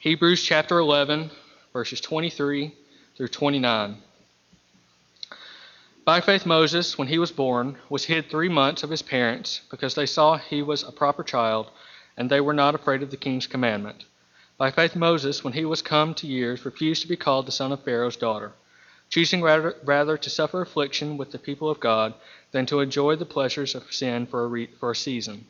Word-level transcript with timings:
Hebrews 0.00 0.44
chapter 0.44 0.78
11, 0.78 1.28
verses 1.72 2.00
23 2.00 2.72
through 3.16 3.26
29. 3.26 3.96
By 6.04 6.20
faith, 6.20 6.46
Moses, 6.46 6.96
when 6.96 7.08
he 7.08 7.18
was 7.18 7.32
born, 7.32 7.78
was 7.88 8.04
hid 8.04 8.30
three 8.30 8.48
months 8.48 8.84
of 8.84 8.90
his 8.90 9.02
parents 9.02 9.62
because 9.72 9.96
they 9.96 10.06
saw 10.06 10.36
he 10.36 10.62
was 10.62 10.84
a 10.84 10.92
proper 10.92 11.24
child, 11.24 11.72
and 12.16 12.30
they 12.30 12.40
were 12.40 12.52
not 12.52 12.76
afraid 12.76 13.02
of 13.02 13.10
the 13.10 13.16
king's 13.16 13.48
commandment. 13.48 14.04
By 14.56 14.70
faith, 14.70 14.94
Moses, 14.94 15.42
when 15.42 15.54
he 15.54 15.64
was 15.64 15.82
come 15.82 16.14
to 16.14 16.28
years, 16.28 16.64
refused 16.64 17.02
to 17.02 17.08
be 17.08 17.16
called 17.16 17.46
the 17.46 17.50
son 17.50 17.72
of 17.72 17.82
Pharaoh's 17.82 18.14
daughter, 18.14 18.52
choosing 19.10 19.42
rather, 19.42 19.74
rather 19.82 20.16
to 20.16 20.30
suffer 20.30 20.60
affliction 20.60 21.16
with 21.16 21.32
the 21.32 21.40
people 21.40 21.68
of 21.68 21.80
God 21.80 22.14
than 22.52 22.66
to 22.66 22.78
enjoy 22.78 23.16
the 23.16 23.26
pleasures 23.26 23.74
of 23.74 23.92
sin 23.92 24.26
for 24.26 24.44
a, 24.44 24.46
re, 24.46 24.68
for 24.78 24.92
a 24.92 24.96
season. 24.96 25.44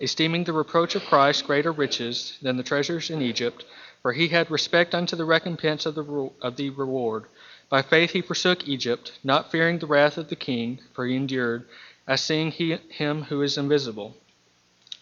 Esteeming 0.00 0.44
the 0.44 0.52
reproach 0.52 0.94
of 0.94 1.04
Christ 1.04 1.46
greater 1.46 1.72
riches 1.72 2.38
than 2.40 2.56
the 2.56 2.62
treasures 2.62 3.10
in 3.10 3.20
Egypt, 3.20 3.66
for 4.00 4.14
he 4.14 4.28
had 4.28 4.50
respect 4.50 4.94
unto 4.94 5.14
the 5.14 5.26
recompense 5.26 5.84
of 5.84 5.94
the, 5.94 6.30
of 6.40 6.56
the 6.56 6.70
reward. 6.70 7.24
By 7.68 7.82
faith 7.82 8.12
he 8.12 8.22
forsook 8.22 8.66
Egypt, 8.66 9.12
not 9.22 9.50
fearing 9.50 9.78
the 9.78 9.86
wrath 9.86 10.16
of 10.16 10.28
the 10.28 10.36
king, 10.36 10.80
for 10.94 11.06
he 11.06 11.16
endured, 11.16 11.68
as 12.08 12.22
seeing 12.22 12.50
he, 12.50 12.78
him 12.88 13.24
who 13.24 13.42
is 13.42 13.58
invisible. 13.58 14.16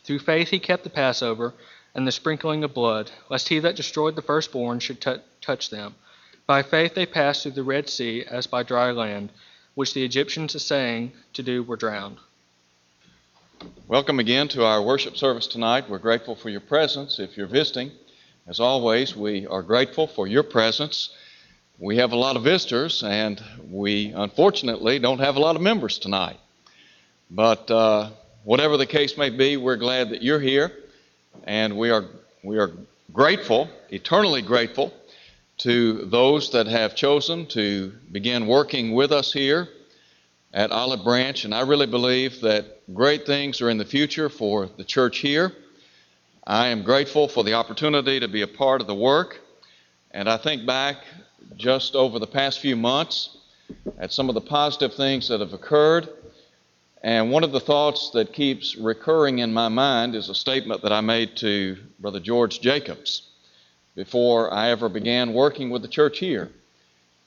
Through 0.02 0.18
faith 0.18 0.48
he 0.48 0.58
kept 0.58 0.82
the 0.82 0.90
Passover 0.90 1.54
and 1.94 2.06
the 2.06 2.12
sprinkling 2.12 2.64
of 2.64 2.74
blood, 2.74 3.12
lest 3.30 3.48
he 3.48 3.60
that 3.60 3.76
destroyed 3.76 4.16
the 4.16 4.22
firstborn 4.22 4.80
should 4.80 5.00
t- 5.00 5.16
touch 5.40 5.70
them. 5.70 5.94
By 6.46 6.62
faith 6.62 6.94
they 6.94 7.06
passed 7.06 7.44
through 7.44 7.52
the 7.52 7.62
Red 7.62 7.88
Sea 7.88 8.24
as 8.24 8.48
by 8.48 8.64
dry 8.64 8.90
land, 8.90 9.30
which 9.74 9.94
the 9.94 10.04
Egyptians 10.04 10.56
essaying 10.56 11.12
to 11.34 11.42
do 11.42 11.62
were 11.62 11.76
drowned. 11.76 12.18
Welcome 13.88 14.20
again 14.20 14.48
to 14.48 14.64
our 14.64 14.82
worship 14.82 15.16
service 15.16 15.46
tonight. 15.46 15.88
We're 15.88 15.98
grateful 15.98 16.36
for 16.36 16.48
your 16.48 16.60
presence. 16.60 17.18
If 17.18 17.36
you're 17.36 17.46
visiting, 17.46 17.90
as 18.46 18.60
always, 18.60 19.16
we 19.16 19.46
are 19.46 19.62
grateful 19.62 20.06
for 20.06 20.26
your 20.26 20.42
presence. 20.42 21.10
We 21.78 21.96
have 21.96 22.12
a 22.12 22.16
lot 22.16 22.36
of 22.36 22.44
visitors, 22.44 23.02
and 23.02 23.42
we 23.68 24.12
unfortunately 24.12 24.98
don't 24.98 25.20
have 25.20 25.36
a 25.36 25.40
lot 25.40 25.56
of 25.56 25.62
members 25.62 25.98
tonight. 25.98 26.36
But 27.30 27.70
uh, 27.70 28.10
whatever 28.44 28.76
the 28.76 28.86
case 28.86 29.16
may 29.16 29.30
be, 29.30 29.56
we're 29.56 29.76
glad 29.76 30.10
that 30.10 30.22
you're 30.22 30.40
here, 30.40 30.70
and 31.44 31.76
we 31.76 31.90
are, 31.90 32.04
we 32.44 32.58
are 32.58 32.72
grateful, 33.12 33.68
eternally 33.90 34.42
grateful, 34.42 34.92
to 35.58 36.04
those 36.04 36.52
that 36.52 36.66
have 36.68 36.94
chosen 36.94 37.46
to 37.46 37.92
begin 38.12 38.46
working 38.46 38.92
with 38.92 39.10
us 39.10 39.32
here 39.32 39.68
at 40.52 40.70
Olive 40.70 41.04
Branch. 41.04 41.44
And 41.44 41.54
I 41.54 41.60
really 41.60 41.86
believe 41.86 42.40
that 42.40 42.94
great 42.94 43.26
things 43.26 43.60
are 43.60 43.70
in 43.70 43.78
the 43.78 43.84
future 43.84 44.28
for 44.28 44.66
the 44.66 44.84
church 44.84 45.18
here. 45.18 45.52
I 46.46 46.68
am 46.68 46.82
grateful 46.82 47.28
for 47.28 47.44
the 47.44 47.54
opportunity 47.54 48.20
to 48.20 48.28
be 48.28 48.42
a 48.42 48.46
part 48.46 48.80
of 48.80 48.86
the 48.86 48.94
work. 48.94 49.40
And 50.10 50.28
I 50.28 50.38
think 50.38 50.66
back 50.66 50.96
just 51.56 51.94
over 51.94 52.18
the 52.18 52.26
past 52.26 52.60
few 52.60 52.76
months 52.76 53.36
at 53.98 54.12
some 54.12 54.28
of 54.28 54.34
the 54.34 54.40
positive 54.40 54.94
things 54.94 55.28
that 55.28 55.40
have 55.40 55.52
occurred. 55.52 56.08
And 57.02 57.30
one 57.30 57.44
of 57.44 57.52
the 57.52 57.60
thoughts 57.60 58.10
that 58.10 58.32
keeps 58.32 58.76
recurring 58.76 59.38
in 59.40 59.52
my 59.52 59.68
mind 59.68 60.14
is 60.14 60.30
a 60.30 60.34
statement 60.34 60.82
that 60.82 60.92
I 60.92 61.00
made 61.00 61.36
to 61.36 61.76
Brother 62.00 62.20
George 62.20 62.60
Jacobs 62.60 63.22
before 63.94 64.52
I 64.52 64.70
ever 64.70 64.88
began 64.88 65.32
working 65.32 65.70
with 65.70 65.82
the 65.82 65.88
church 65.88 66.18
here. 66.18 66.50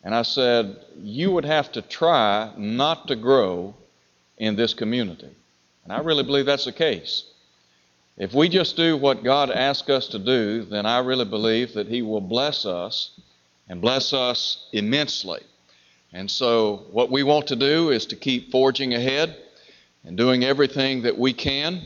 And 0.03 0.15
I 0.15 0.23
said, 0.23 0.77
You 0.97 1.31
would 1.31 1.45
have 1.45 1.71
to 1.73 1.81
try 1.81 2.51
not 2.57 3.07
to 3.07 3.15
grow 3.15 3.75
in 4.37 4.55
this 4.55 4.73
community. 4.73 5.29
And 5.83 5.93
I 5.93 5.99
really 5.99 6.23
believe 6.23 6.45
that's 6.45 6.65
the 6.65 6.71
case. 6.71 7.25
If 8.17 8.33
we 8.33 8.49
just 8.49 8.75
do 8.75 8.97
what 8.97 9.23
God 9.23 9.49
asks 9.49 9.89
us 9.89 10.07
to 10.09 10.19
do, 10.19 10.63
then 10.63 10.85
I 10.85 10.99
really 10.99 11.25
believe 11.25 11.73
that 11.73 11.87
He 11.87 12.01
will 12.01 12.21
bless 12.21 12.65
us 12.65 13.19
and 13.67 13.81
bless 13.81 14.13
us 14.13 14.67
immensely. 14.73 15.41
And 16.13 16.29
so, 16.29 16.87
what 16.91 17.09
we 17.09 17.23
want 17.23 17.47
to 17.47 17.55
do 17.55 17.89
is 17.89 18.05
to 18.07 18.15
keep 18.15 18.51
forging 18.51 18.93
ahead 18.93 19.35
and 20.03 20.17
doing 20.17 20.43
everything 20.43 21.03
that 21.03 21.17
we 21.17 21.31
can, 21.31 21.81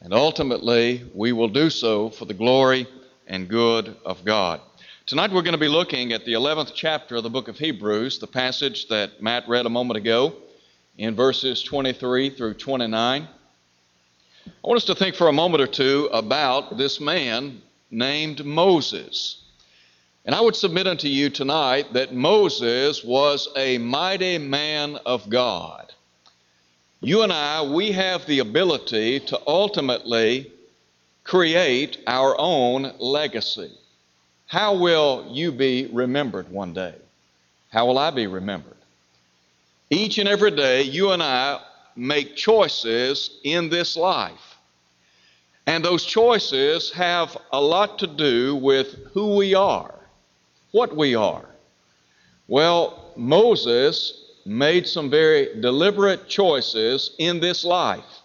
and 0.00 0.12
ultimately, 0.12 1.08
we 1.14 1.32
will 1.32 1.48
do 1.48 1.70
so 1.70 2.10
for 2.10 2.24
the 2.24 2.34
glory 2.34 2.88
and 3.28 3.48
good 3.48 3.96
of 4.04 4.24
God. 4.24 4.60
Tonight, 5.04 5.32
we're 5.32 5.42
going 5.42 5.50
to 5.50 5.58
be 5.58 5.66
looking 5.66 6.12
at 6.12 6.24
the 6.24 6.34
11th 6.34 6.70
chapter 6.76 7.16
of 7.16 7.24
the 7.24 7.28
book 7.28 7.48
of 7.48 7.58
Hebrews, 7.58 8.20
the 8.20 8.28
passage 8.28 8.86
that 8.86 9.20
Matt 9.20 9.48
read 9.48 9.66
a 9.66 9.68
moment 9.68 9.96
ago 9.96 10.32
in 10.96 11.16
verses 11.16 11.60
23 11.64 12.30
through 12.30 12.54
29. 12.54 13.22
I 13.26 14.50
want 14.62 14.76
us 14.76 14.84
to 14.84 14.94
think 14.94 15.16
for 15.16 15.26
a 15.26 15.32
moment 15.32 15.60
or 15.60 15.66
two 15.66 16.08
about 16.12 16.78
this 16.78 17.00
man 17.00 17.60
named 17.90 18.44
Moses. 18.44 19.42
And 20.24 20.36
I 20.36 20.40
would 20.40 20.54
submit 20.54 20.86
unto 20.86 21.08
you 21.08 21.30
tonight 21.30 21.92
that 21.94 22.14
Moses 22.14 23.02
was 23.02 23.48
a 23.56 23.78
mighty 23.78 24.38
man 24.38 25.00
of 25.04 25.28
God. 25.28 25.92
You 27.00 27.22
and 27.22 27.32
I, 27.32 27.62
we 27.62 27.90
have 27.90 28.24
the 28.26 28.38
ability 28.38 29.18
to 29.18 29.40
ultimately 29.48 30.52
create 31.24 31.98
our 32.06 32.36
own 32.38 32.92
legacy. 33.00 33.72
How 34.52 34.74
will 34.74 35.26
you 35.30 35.50
be 35.50 35.88
remembered 35.92 36.50
one 36.50 36.74
day? 36.74 36.94
How 37.70 37.86
will 37.86 37.96
I 37.98 38.10
be 38.10 38.26
remembered? 38.26 38.76
Each 39.88 40.18
and 40.18 40.28
every 40.28 40.50
day, 40.50 40.82
you 40.82 41.12
and 41.12 41.22
I 41.22 41.58
make 41.96 42.36
choices 42.36 43.38
in 43.44 43.70
this 43.70 43.96
life. 43.96 44.58
And 45.66 45.82
those 45.82 46.04
choices 46.04 46.92
have 46.92 47.34
a 47.50 47.60
lot 47.60 47.98
to 48.00 48.06
do 48.06 48.54
with 48.56 48.94
who 49.14 49.36
we 49.36 49.54
are 49.54 49.94
what 50.72 50.96
we 50.96 51.14
are? 51.14 51.44
Well, 52.48 53.12
Moses 53.16 54.32
made 54.44 54.86
some 54.86 55.08
very 55.08 55.60
deliberate 55.60 56.28
choices 56.28 57.14
in 57.18 57.40
this 57.40 57.64
life. 57.64 58.20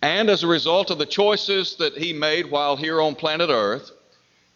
And 0.00 0.30
as 0.30 0.42
a 0.42 0.46
result 0.46 0.90
of 0.90 0.98
the 0.98 1.06
choices 1.06 1.76
that 1.76 1.96
he 1.96 2.12
made 2.12 2.50
while 2.50 2.76
here 2.76 3.00
on 3.00 3.14
planet 3.14 3.48
Earth, 3.50 3.90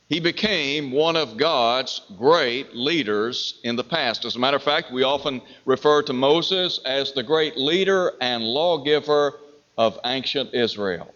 he 0.08 0.20
became 0.20 0.90
one 0.90 1.16
of 1.16 1.36
God's 1.36 2.00
great 2.16 2.74
leaders 2.74 3.60
in 3.62 3.76
the 3.76 3.84
past. 3.84 4.24
As 4.24 4.36
a 4.36 4.38
matter 4.38 4.56
of 4.56 4.62
fact, 4.62 4.90
we 4.90 5.02
often 5.02 5.42
refer 5.66 6.02
to 6.02 6.14
Moses 6.14 6.80
as 6.86 7.12
the 7.12 7.22
great 7.22 7.58
leader 7.58 8.14
and 8.20 8.42
lawgiver 8.42 9.38
of 9.76 9.98
ancient 10.06 10.54
Israel. 10.54 11.14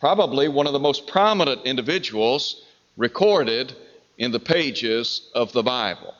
Probably 0.00 0.48
one 0.48 0.66
of 0.66 0.72
the 0.72 0.80
most 0.80 1.06
prominent 1.06 1.62
individuals 1.64 2.62
recorded 2.96 3.74
in 4.18 4.32
the 4.32 4.40
pages 4.40 5.30
of 5.34 5.52
the 5.52 5.62
Bible. 5.62 6.14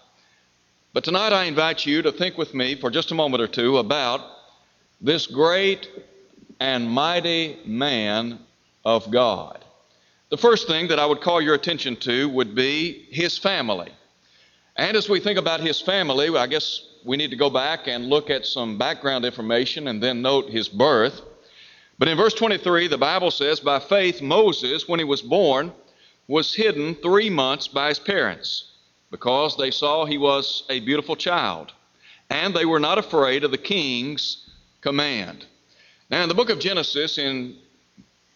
But 0.92 1.02
tonight 1.02 1.32
I 1.32 1.44
invite 1.44 1.84
you 1.84 2.02
to 2.02 2.12
think 2.12 2.38
with 2.38 2.54
me 2.54 2.76
for 2.76 2.90
just 2.90 3.10
a 3.10 3.14
moment 3.16 3.42
or 3.42 3.48
two 3.48 3.78
about 3.78 4.20
this 5.00 5.26
great 5.26 5.88
and 6.60 6.88
mighty 6.88 7.58
man 7.64 8.38
of 8.84 9.10
God. 9.10 9.61
The 10.32 10.38
first 10.38 10.66
thing 10.66 10.88
that 10.88 10.98
I 10.98 11.04
would 11.04 11.20
call 11.20 11.42
your 11.42 11.54
attention 11.54 11.94
to 11.96 12.26
would 12.30 12.54
be 12.54 13.06
his 13.10 13.36
family. 13.36 13.92
And 14.76 14.96
as 14.96 15.06
we 15.06 15.20
think 15.20 15.38
about 15.38 15.60
his 15.60 15.78
family, 15.78 16.34
I 16.34 16.46
guess 16.46 16.86
we 17.04 17.18
need 17.18 17.28
to 17.32 17.36
go 17.36 17.50
back 17.50 17.86
and 17.86 18.06
look 18.06 18.30
at 18.30 18.46
some 18.46 18.78
background 18.78 19.26
information 19.26 19.88
and 19.88 20.02
then 20.02 20.22
note 20.22 20.48
his 20.48 20.70
birth. 20.70 21.20
But 21.98 22.08
in 22.08 22.16
verse 22.16 22.32
23, 22.32 22.88
the 22.88 22.96
Bible 22.96 23.30
says, 23.30 23.60
By 23.60 23.78
faith, 23.78 24.22
Moses, 24.22 24.88
when 24.88 24.98
he 24.98 25.04
was 25.04 25.20
born, 25.20 25.70
was 26.28 26.54
hidden 26.54 26.94
three 26.94 27.28
months 27.28 27.68
by 27.68 27.88
his 27.88 27.98
parents 27.98 28.70
because 29.10 29.58
they 29.58 29.70
saw 29.70 30.06
he 30.06 30.16
was 30.16 30.64
a 30.70 30.80
beautiful 30.80 31.14
child, 31.14 31.72
and 32.30 32.54
they 32.54 32.64
were 32.64 32.80
not 32.80 32.96
afraid 32.96 33.44
of 33.44 33.50
the 33.50 33.58
king's 33.58 34.48
command. 34.80 35.44
Now, 36.08 36.22
in 36.22 36.30
the 36.30 36.34
book 36.34 36.48
of 36.48 36.58
Genesis, 36.58 37.18
in 37.18 37.58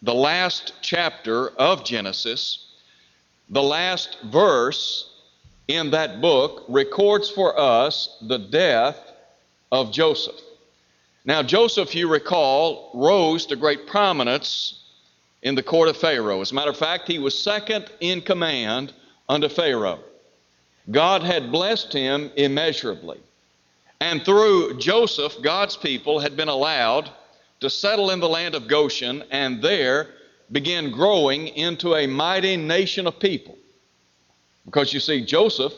the 0.02 0.14
last 0.14 0.72
chapter 0.82 1.48
of 1.50 1.84
Genesis, 1.84 2.66
the 3.48 3.62
last 3.62 4.18
verse 4.24 5.10
in 5.68 5.90
that 5.90 6.20
book 6.20 6.64
records 6.68 7.30
for 7.30 7.58
us 7.58 8.18
the 8.22 8.38
death 8.38 9.12
of 9.72 9.92
Joseph. 9.92 10.40
Now, 11.24 11.42
Joseph, 11.42 11.94
you 11.94 12.08
recall, 12.08 12.90
rose 12.94 13.46
to 13.46 13.56
great 13.56 13.86
prominence 13.86 14.84
in 15.42 15.54
the 15.54 15.62
court 15.62 15.88
of 15.88 15.96
Pharaoh. 15.96 16.40
As 16.40 16.52
a 16.52 16.54
matter 16.54 16.70
of 16.70 16.76
fact, 16.76 17.08
he 17.08 17.18
was 17.18 17.36
second 17.36 17.90
in 18.00 18.20
command 18.20 18.92
under 19.28 19.48
Pharaoh. 19.48 20.00
God 20.90 21.22
had 21.22 21.50
blessed 21.50 21.92
him 21.92 22.30
immeasurably. 22.36 23.18
And 24.00 24.24
through 24.24 24.78
Joseph, 24.78 25.40
God's 25.42 25.76
people 25.76 26.20
had 26.20 26.36
been 26.36 26.48
allowed 26.48 27.10
to 27.60 27.70
settle 27.70 28.10
in 28.10 28.20
the 28.20 28.28
land 28.28 28.54
of 28.54 28.68
Goshen 28.68 29.24
and 29.30 29.62
there 29.62 30.08
begin 30.52 30.90
growing 30.90 31.48
into 31.48 31.94
a 31.94 32.06
mighty 32.06 32.56
nation 32.56 33.06
of 33.06 33.18
people. 33.18 33.56
Because 34.64 34.92
you 34.92 35.00
see, 35.00 35.24
Joseph 35.24 35.72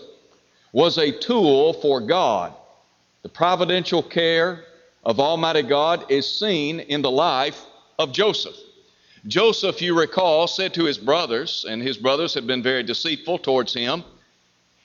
was 0.72 0.98
a 0.98 1.12
tool 1.12 1.74
for 1.74 2.00
God. 2.00 2.54
The 3.22 3.28
providential 3.28 4.02
care 4.02 4.64
of 5.04 5.20
Almighty 5.20 5.62
God 5.62 6.10
is 6.10 6.30
seen 6.30 6.80
in 6.80 7.02
the 7.02 7.10
life 7.10 7.64
of 7.98 8.12
Joseph. 8.12 8.56
Joseph, 9.26 9.82
you 9.82 9.98
recall, 9.98 10.46
said 10.46 10.72
to 10.74 10.84
his 10.84 10.98
brothers, 10.98 11.66
and 11.68 11.82
his 11.82 11.96
brothers 11.96 12.34
had 12.34 12.46
been 12.46 12.62
very 12.62 12.82
deceitful 12.82 13.38
towards 13.38 13.74
him. 13.74 14.04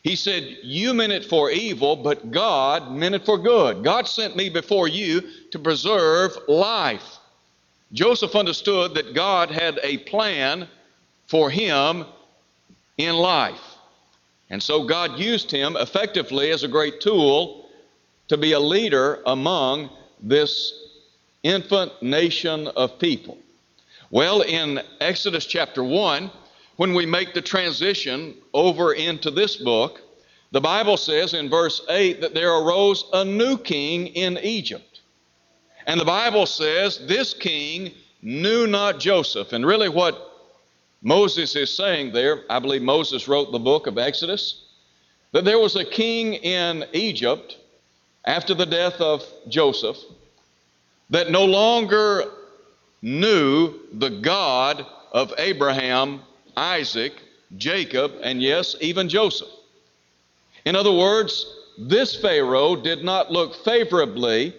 He 0.03 0.17
said, 0.17 0.57
You 0.63 0.93
meant 0.93 1.13
it 1.13 1.25
for 1.25 1.49
evil, 1.49 1.95
but 1.95 2.29
God 2.29 2.91
meant 2.91 3.15
it 3.15 3.25
for 3.25 3.37
good. 3.37 3.83
God 3.83 4.07
sent 4.07 4.35
me 4.35 4.49
before 4.49 4.87
you 4.87 5.23
to 5.51 5.59
preserve 5.59 6.37
life. 6.47 7.19
Joseph 7.93 8.35
understood 8.35 8.95
that 8.95 9.13
God 9.13 9.49
had 9.49 9.79
a 9.81 9.99
plan 9.99 10.67
for 11.27 11.49
him 11.49 12.05
in 12.97 13.15
life. 13.15 13.61
And 14.49 14.61
so 14.61 14.83
God 14.83 15.17
used 15.17 15.49
him 15.49 15.77
effectively 15.77 16.51
as 16.51 16.63
a 16.63 16.67
great 16.67 16.99
tool 16.99 17.69
to 18.27 18.37
be 18.37 18.51
a 18.51 18.59
leader 18.59 19.21
among 19.25 19.89
this 20.21 20.73
infant 21.43 21.91
nation 22.01 22.67
of 22.67 22.99
people. 22.99 23.37
Well, 24.11 24.41
in 24.41 24.81
Exodus 24.99 25.45
chapter 25.45 25.83
1, 25.83 26.29
when 26.75 26.93
we 26.93 27.05
make 27.05 27.33
the 27.33 27.41
transition 27.41 28.35
over 28.53 28.93
into 28.93 29.31
this 29.31 29.57
book, 29.57 30.01
the 30.51 30.61
Bible 30.61 30.97
says 30.97 31.33
in 31.33 31.49
verse 31.49 31.81
8 31.89 32.21
that 32.21 32.33
there 32.33 32.53
arose 32.53 33.05
a 33.13 33.25
new 33.25 33.57
king 33.57 34.07
in 34.07 34.37
Egypt. 34.39 35.01
And 35.87 35.99
the 35.99 36.05
Bible 36.05 36.45
says 36.45 37.05
this 37.07 37.33
king 37.33 37.91
knew 38.21 38.67
not 38.67 38.99
Joseph. 38.99 39.53
And 39.53 39.65
really, 39.65 39.89
what 39.89 40.31
Moses 41.01 41.55
is 41.55 41.75
saying 41.75 42.13
there, 42.13 42.43
I 42.49 42.59
believe 42.59 42.81
Moses 42.81 43.27
wrote 43.27 43.51
the 43.51 43.59
book 43.59 43.87
of 43.87 43.97
Exodus, 43.97 44.65
that 45.33 45.43
there 45.43 45.59
was 45.59 45.75
a 45.75 45.83
king 45.83 46.35
in 46.35 46.85
Egypt 46.93 47.57
after 48.25 48.53
the 48.53 48.65
death 48.65 49.01
of 49.01 49.25
Joseph 49.49 49.97
that 51.09 51.29
no 51.29 51.45
longer 51.45 52.23
knew 53.01 53.73
the 53.91 54.09
God 54.09 54.85
of 55.11 55.33
Abraham, 55.37 56.21
Isaac, 56.55 57.13
Jacob, 57.57 58.13
and 58.21 58.41
yes, 58.41 58.75
even 58.81 59.09
Joseph. 59.09 59.49
In 60.65 60.75
other 60.75 60.91
words, 60.91 61.45
this 61.77 62.15
Pharaoh 62.15 62.75
did 62.75 63.03
not 63.03 63.31
look 63.31 63.55
favorably 63.55 64.53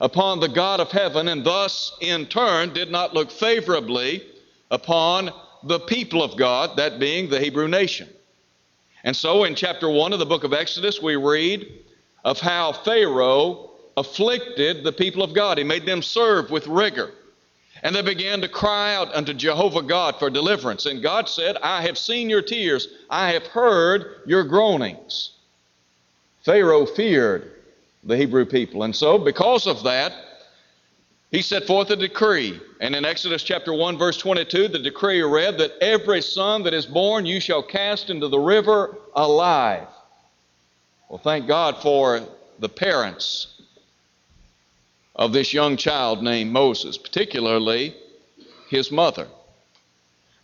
upon 0.00 0.40
the 0.40 0.48
God 0.48 0.80
of 0.80 0.90
heaven, 0.90 1.28
and 1.28 1.44
thus, 1.44 1.96
in 2.00 2.26
turn, 2.26 2.72
did 2.72 2.90
not 2.90 3.14
look 3.14 3.30
favorably 3.30 4.22
upon 4.70 5.30
the 5.64 5.80
people 5.80 6.22
of 6.22 6.36
God, 6.36 6.76
that 6.76 6.98
being 6.98 7.28
the 7.28 7.40
Hebrew 7.40 7.68
nation. 7.68 8.08
And 9.04 9.14
so, 9.14 9.44
in 9.44 9.54
chapter 9.54 9.88
1 9.88 10.12
of 10.12 10.18
the 10.18 10.26
book 10.26 10.44
of 10.44 10.52
Exodus, 10.52 11.02
we 11.02 11.16
read 11.16 11.66
of 12.24 12.40
how 12.40 12.72
Pharaoh 12.72 13.70
afflicted 13.96 14.84
the 14.84 14.92
people 14.92 15.22
of 15.22 15.34
God. 15.34 15.58
He 15.58 15.64
made 15.64 15.86
them 15.86 16.02
serve 16.02 16.50
with 16.50 16.66
rigor. 16.66 17.12
And 17.82 17.94
they 17.94 18.02
began 18.02 18.40
to 18.40 18.48
cry 18.48 18.94
out 18.94 19.14
unto 19.14 19.32
Jehovah 19.32 19.82
God 19.82 20.18
for 20.18 20.30
deliverance. 20.30 20.86
And 20.86 21.02
God 21.02 21.28
said, 21.28 21.56
I 21.62 21.82
have 21.82 21.98
seen 21.98 22.28
your 22.28 22.42
tears, 22.42 22.88
I 23.08 23.32
have 23.32 23.46
heard 23.46 24.22
your 24.26 24.44
groanings. 24.44 25.32
Pharaoh 26.42 26.86
feared 26.86 27.52
the 28.04 28.16
Hebrew 28.16 28.44
people. 28.44 28.82
And 28.84 28.94
so, 28.94 29.18
because 29.18 29.66
of 29.66 29.82
that, 29.84 30.12
he 31.30 31.42
set 31.42 31.66
forth 31.66 31.90
a 31.90 31.96
decree. 31.96 32.58
And 32.80 32.96
in 32.96 33.04
Exodus 33.04 33.42
chapter 33.42 33.72
1, 33.72 33.98
verse 33.98 34.16
22, 34.16 34.68
the 34.68 34.78
decree 34.78 35.20
read 35.22 35.58
that 35.58 35.72
every 35.80 36.22
son 36.22 36.62
that 36.62 36.72
is 36.72 36.86
born 36.86 37.26
you 37.26 37.38
shall 37.38 37.62
cast 37.62 38.08
into 38.08 38.28
the 38.28 38.38
river 38.38 38.96
alive. 39.14 39.88
Well, 41.08 41.18
thank 41.18 41.46
God 41.46 41.82
for 41.82 42.22
the 42.58 42.68
parents 42.68 43.57
of 45.18 45.32
this 45.32 45.52
young 45.52 45.76
child 45.76 46.22
named 46.22 46.52
Moses, 46.52 46.96
particularly 46.96 47.94
his 48.70 48.92
mother. 48.92 49.26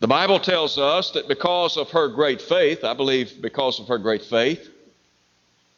The 0.00 0.08
Bible 0.08 0.40
tells 0.40 0.76
us 0.76 1.12
that 1.12 1.28
because 1.28 1.76
of 1.76 1.90
her 1.90 2.08
great 2.08 2.42
faith, 2.42 2.82
I 2.82 2.92
believe 2.92 3.40
because 3.40 3.78
of 3.78 3.86
her 3.88 3.98
great 3.98 4.24
faith, 4.24 4.68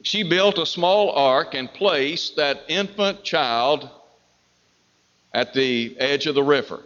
she 0.02 0.22
built 0.22 0.58
a 0.58 0.66
small 0.66 1.10
ark 1.10 1.54
and 1.54 1.72
placed 1.72 2.36
that 2.36 2.64
infant 2.68 3.22
child 3.22 3.88
at 5.34 5.52
the 5.52 5.94
edge 5.98 6.26
of 6.26 6.34
the 6.34 6.42
river. 6.42 6.82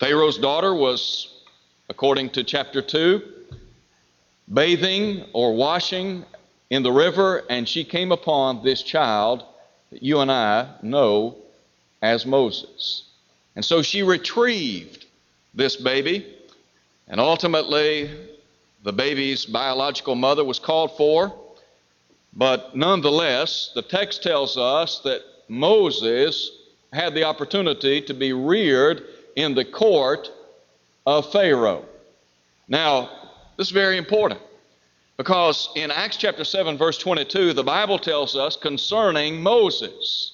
Pharaoh's 0.00 0.38
daughter 0.38 0.74
was, 0.74 1.42
according 1.88 2.30
to 2.30 2.42
chapter 2.42 2.82
2, 2.82 3.22
bathing 4.52 5.26
or 5.32 5.54
washing 5.54 6.24
in 6.70 6.82
the 6.82 6.90
river, 6.90 7.44
and 7.48 7.68
she 7.68 7.84
came 7.84 8.10
upon 8.10 8.64
this 8.64 8.82
child 8.82 9.44
that 9.92 10.02
you 10.02 10.20
and 10.20 10.32
I 10.32 10.68
know 10.82 11.36
as 12.00 12.24
Moses. 12.24 13.04
And 13.54 13.64
so 13.64 13.82
she 13.82 14.02
retrieved 14.02 15.04
this 15.54 15.76
baby, 15.76 16.34
and 17.08 17.20
ultimately 17.20 18.10
the 18.82 18.92
baby's 18.92 19.44
biological 19.44 20.14
mother 20.14 20.44
was 20.44 20.58
called 20.58 20.96
for. 20.96 21.32
But 22.32 22.74
nonetheless, 22.74 23.70
the 23.74 23.82
text 23.82 24.22
tells 24.22 24.56
us 24.56 25.00
that 25.00 25.20
Moses 25.48 26.50
had 26.94 27.14
the 27.14 27.24
opportunity 27.24 28.00
to 28.00 28.14
be 28.14 28.32
reared 28.32 29.04
in 29.36 29.54
the 29.54 29.64
court 29.64 30.30
of 31.06 31.30
Pharaoh. 31.30 31.84
Now, 32.66 33.10
this 33.58 33.66
is 33.66 33.72
very 33.72 33.98
important. 33.98 34.40
Because 35.22 35.68
in 35.76 35.92
Acts 35.92 36.16
chapter 36.16 36.42
7, 36.42 36.76
verse 36.76 36.98
22, 36.98 37.52
the 37.52 37.62
Bible 37.62 37.96
tells 37.96 38.34
us 38.34 38.56
concerning 38.56 39.40
Moses 39.40 40.32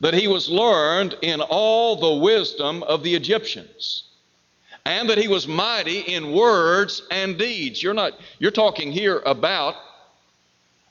that 0.00 0.12
he 0.12 0.28
was 0.28 0.50
learned 0.50 1.16
in 1.22 1.40
all 1.40 1.96
the 1.96 2.22
wisdom 2.22 2.82
of 2.82 3.02
the 3.02 3.14
Egyptians 3.14 4.02
and 4.84 5.08
that 5.08 5.16
he 5.16 5.28
was 5.28 5.48
mighty 5.48 6.00
in 6.00 6.32
words 6.32 7.00
and 7.10 7.38
deeds. 7.38 7.82
You're 7.82 7.94
not 7.94 8.20
you're 8.38 8.50
talking 8.50 8.92
here 8.92 9.22
about 9.24 9.76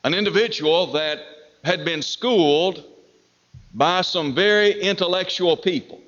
an 0.03 0.15
individual 0.15 0.88
that 0.94 1.19
had 1.63 1.86
been 1.86 2.01
schooled 2.01 2.83
by 3.75 4.01
some 4.01 4.33
very 4.33 4.81
intellectual 4.81 5.56
people. 5.56 6.01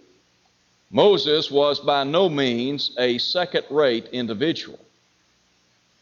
Moses 0.89 1.51
was 1.51 1.79
by 1.79 2.03
no 2.05 2.27
means 2.27 2.89
a 2.97 3.19
second 3.19 3.65
rate 3.69 4.07
individual 4.11 4.79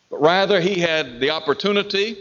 but 0.10 0.22
rather 0.22 0.60
he 0.62 0.80
had 0.80 1.20
the 1.20 1.30
opportunity 1.30 2.18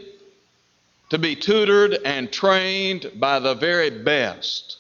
to 1.11 1.19
be 1.19 1.37
tutored 1.37 1.99
and 2.05 2.33
trained 2.33 3.11
by 3.17 3.39
the 3.39 3.55
very 3.55 3.91
best. 3.91 4.79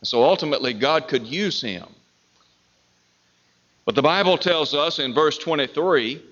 And 0.00 0.08
So 0.08 0.22
ultimately, 0.22 0.72
God 0.72 1.08
could 1.08 1.26
use 1.26 1.60
him. 1.60 1.86
But 3.84 3.94
the 3.94 4.02
Bible 4.02 4.38
tells 4.38 4.74
us 4.74 4.98
in 4.98 5.14
verse 5.14 5.38
23 5.38 6.22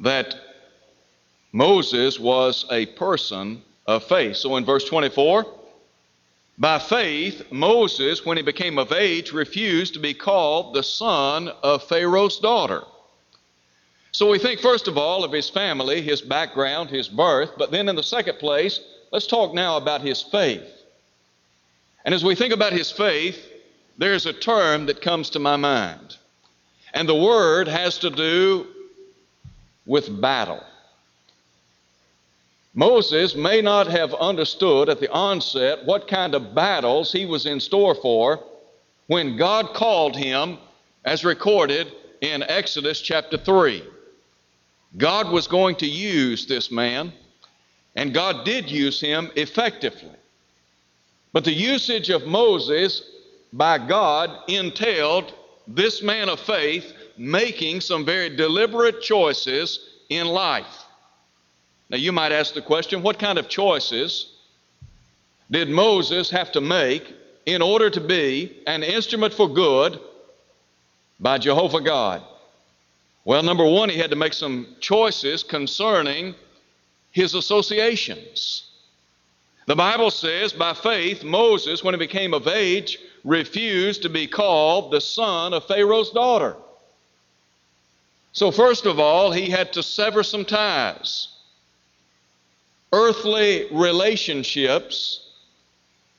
that 0.00 0.34
Moses 1.52 2.20
was 2.20 2.66
a 2.70 2.86
person 2.86 3.62
of 3.86 4.04
faith. 4.04 4.36
So 4.36 4.56
in 4.56 4.64
verse 4.64 4.84
24, 4.84 5.46
by 6.58 6.78
faith, 6.78 7.50
Moses, 7.50 8.24
when 8.26 8.36
he 8.36 8.42
became 8.42 8.78
of 8.78 8.92
age, 8.92 9.32
refused 9.32 9.94
to 9.94 10.00
be 10.00 10.12
called 10.12 10.74
the 10.74 10.82
son 10.82 11.48
of 11.62 11.82
Pharaoh's 11.84 12.38
daughter. 12.38 12.82
So 14.18 14.28
we 14.28 14.40
think, 14.40 14.58
first 14.58 14.88
of 14.88 14.98
all, 14.98 15.22
of 15.22 15.30
his 15.30 15.48
family, 15.48 16.02
his 16.02 16.20
background, 16.20 16.90
his 16.90 17.06
birth, 17.06 17.52
but 17.56 17.70
then 17.70 17.88
in 17.88 17.94
the 17.94 18.02
second 18.02 18.40
place, 18.40 18.80
let's 19.12 19.28
talk 19.28 19.54
now 19.54 19.76
about 19.76 20.00
his 20.00 20.20
faith. 20.20 20.68
And 22.04 22.12
as 22.12 22.24
we 22.24 22.34
think 22.34 22.52
about 22.52 22.72
his 22.72 22.90
faith, 22.90 23.38
there's 23.96 24.26
a 24.26 24.32
term 24.32 24.86
that 24.86 25.02
comes 25.02 25.30
to 25.30 25.38
my 25.38 25.54
mind. 25.54 26.16
And 26.94 27.08
the 27.08 27.14
word 27.14 27.68
has 27.68 27.96
to 27.98 28.10
do 28.10 28.66
with 29.86 30.20
battle. 30.20 30.64
Moses 32.74 33.36
may 33.36 33.62
not 33.62 33.86
have 33.86 34.12
understood 34.14 34.88
at 34.88 34.98
the 34.98 35.12
onset 35.12 35.84
what 35.84 36.08
kind 36.08 36.34
of 36.34 36.56
battles 36.56 37.12
he 37.12 37.24
was 37.24 37.46
in 37.46 37.60
store 37.60 37.94
for 37.94 38.42
when 39.06 39.36
God 39.36 39.74
called 39.74 40.16
him, 40.16 40.58
as 41.04 41.24
recorded 41.24 41.92
in 42.20 42.42
Exodus 42.42 43.00
chapter 43.00 43.38
3. 43.38 43.84
God 44.96 45.30
was 45.30 45.46
going 45.46 45.76
to 45.76 45.86
use 45.86 46.46
this 46.46 46.70
man, 46.70 47.12
and 47.94 48.14
God 48.14 48.44
did 48.44 48.70
use 48.70 49.00
him 49.00 49.30
effectively. 49.36 50.16
But 51.32 51.44
the 51.44 51.52
usage 51.52 52.08
of 52.10 52.26
Moses 52.26 53.02
by 53.52 53.78
God 53.78 54.30
entailed 54.48 55.32
this 55.66 56.02
man 56.02 56.28
of 56.28 56.40
faith 56.40 56.92
making 57.18 57.80
some 57.80 58.04
very 58.04 58.34
deliberate 58.34 59.02
choices 59.02 59.80
in 60.08 60.26
life. 60.26 60.84
Now, 61.90 61.96
you 61.98 62.12
might 62.12 62.32
ask 62.32 62.54
the 62.54 62.62
question 62.62 63.02
what 63.02 63.18
kind 63.18 63.38
of 63.38 63.48
choices 63.48 64.34
did 65.50 65.68
Moses 65.68 66.30
have 66.30 66.52
to 66.52 66.60
make 66.60 67.14
in 67.46 67.62
order 67.62 67.88
to 67.90 68.00
be 68.00 68.62
an 68.66 68.82
instrument 68.82 69.32
for 69.32 69.48
good 69.48 69.98
by 71.18 71.38
Jehovah 71.38 71.80
God? 71.80 72.22
Well, 73.28 73.42
number 73.42 73.66
one, 73.66 73.90
he 73.90 73.98
had 73.98 74.08
to 74.08 74.16
make 74.16 74.32
some 74.32 74.66
choices 74.80 75.42
concerning 75.42 76.34
his 77.10 77.34
associations. 77.34 78.70
The 79.66 79.76
Bible 79.76 80.10
says, 80.10 80.54
by 80.54 80.72
faith, 80.72 81.22
Moses, 81.24 81.84
when 81.84 81.92
he 81.92 81.98
became 81.98 82.32
of 82.32 82.48
age, 82.48 82.98
refused 83.24 84.00
to 84.00 84.08
be 84.08 84.26
called 84.26 84.90
the 84.90 85.02
son 85.02 85.52
of 85.52 85.66
Pharaoh's 85.66 86.08
daughter. 86.10 86.56
So, 88.32 88.50
first 88.50 88.86
of 88.86 88.98
all, 88.98 89.30
he 89.30 89.50
had 89.50 89.74
to 89.74 89.82
sever 89.82 90.22
some 90.22 90.46
ties. 90.46 91.28
Earthly 92.94 93.66
relationships 93.70 95.28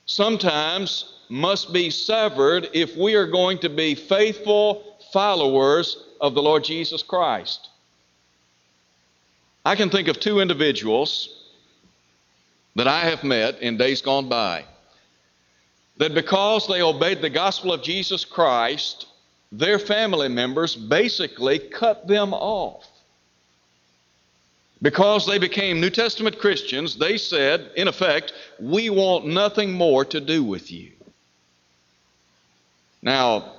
sometimes 0.06 1.12
must 1.28 1.74
be 1.74 1.89
severed 1.89 2.70
if 2.74 2.96
we 2.96 3.16
are 3.16 3.25
going 3.25 3.58
to 3.62 3.70
be 3.70 3.96
faithful 3.96 4.96
followers 5.12 6.06
of 6.20 6.34
the 6.34 6.42
Lord 6.42 6.64
Jesus 6.64 7.04
Christ. 7.04 7.70
I 9.66 9.76
can 9.76 9.90
think 9.90 10.08
of 10.08 10.20
two 10.20 10.40
individuals 10.40 11.30
that 12.76 12.88
I 12.88 13.02
have 13.02 13.24
met 13.24 13.62
in 13.62 13.78
days 13.78 14.02
gone 14.02 14.30
by 14.30 14.66
that 15.98 16.14
because 16.14 16.66
they 16.68 16.82
obeyed 16.82 17.22
the 17.22 17.30
gospel 17.30 17.74
of 17.74 17.84
Jesus 17.84 18.24
Christ, 18.24 19.06
their 19.52 19.78
family 19.78 20.30
members 20.30 20.76
basically 20.76 21.60
cut 21.60 22.08
them 22.08 22.34
off. 22.34 22.88
Because 24.82 25.28
they 25.28 25.40
became 25.40 25.82
New 25.82 25.90
Testament 25.90 26.40
Christians, 26.40 26.96
they 26.96 27.18
said, 27.18 27.70
in 27.76 27.90
effect, 27.90 28.32
we 28.62 28.90
want 28.90 29.28
nothing 29.28 29.74
more 29.74 30.06
to 30.06 30.22
do 30.22 30.42
with 30.42 30.72
you. 30.72 30.92
Now, 33.02 33.52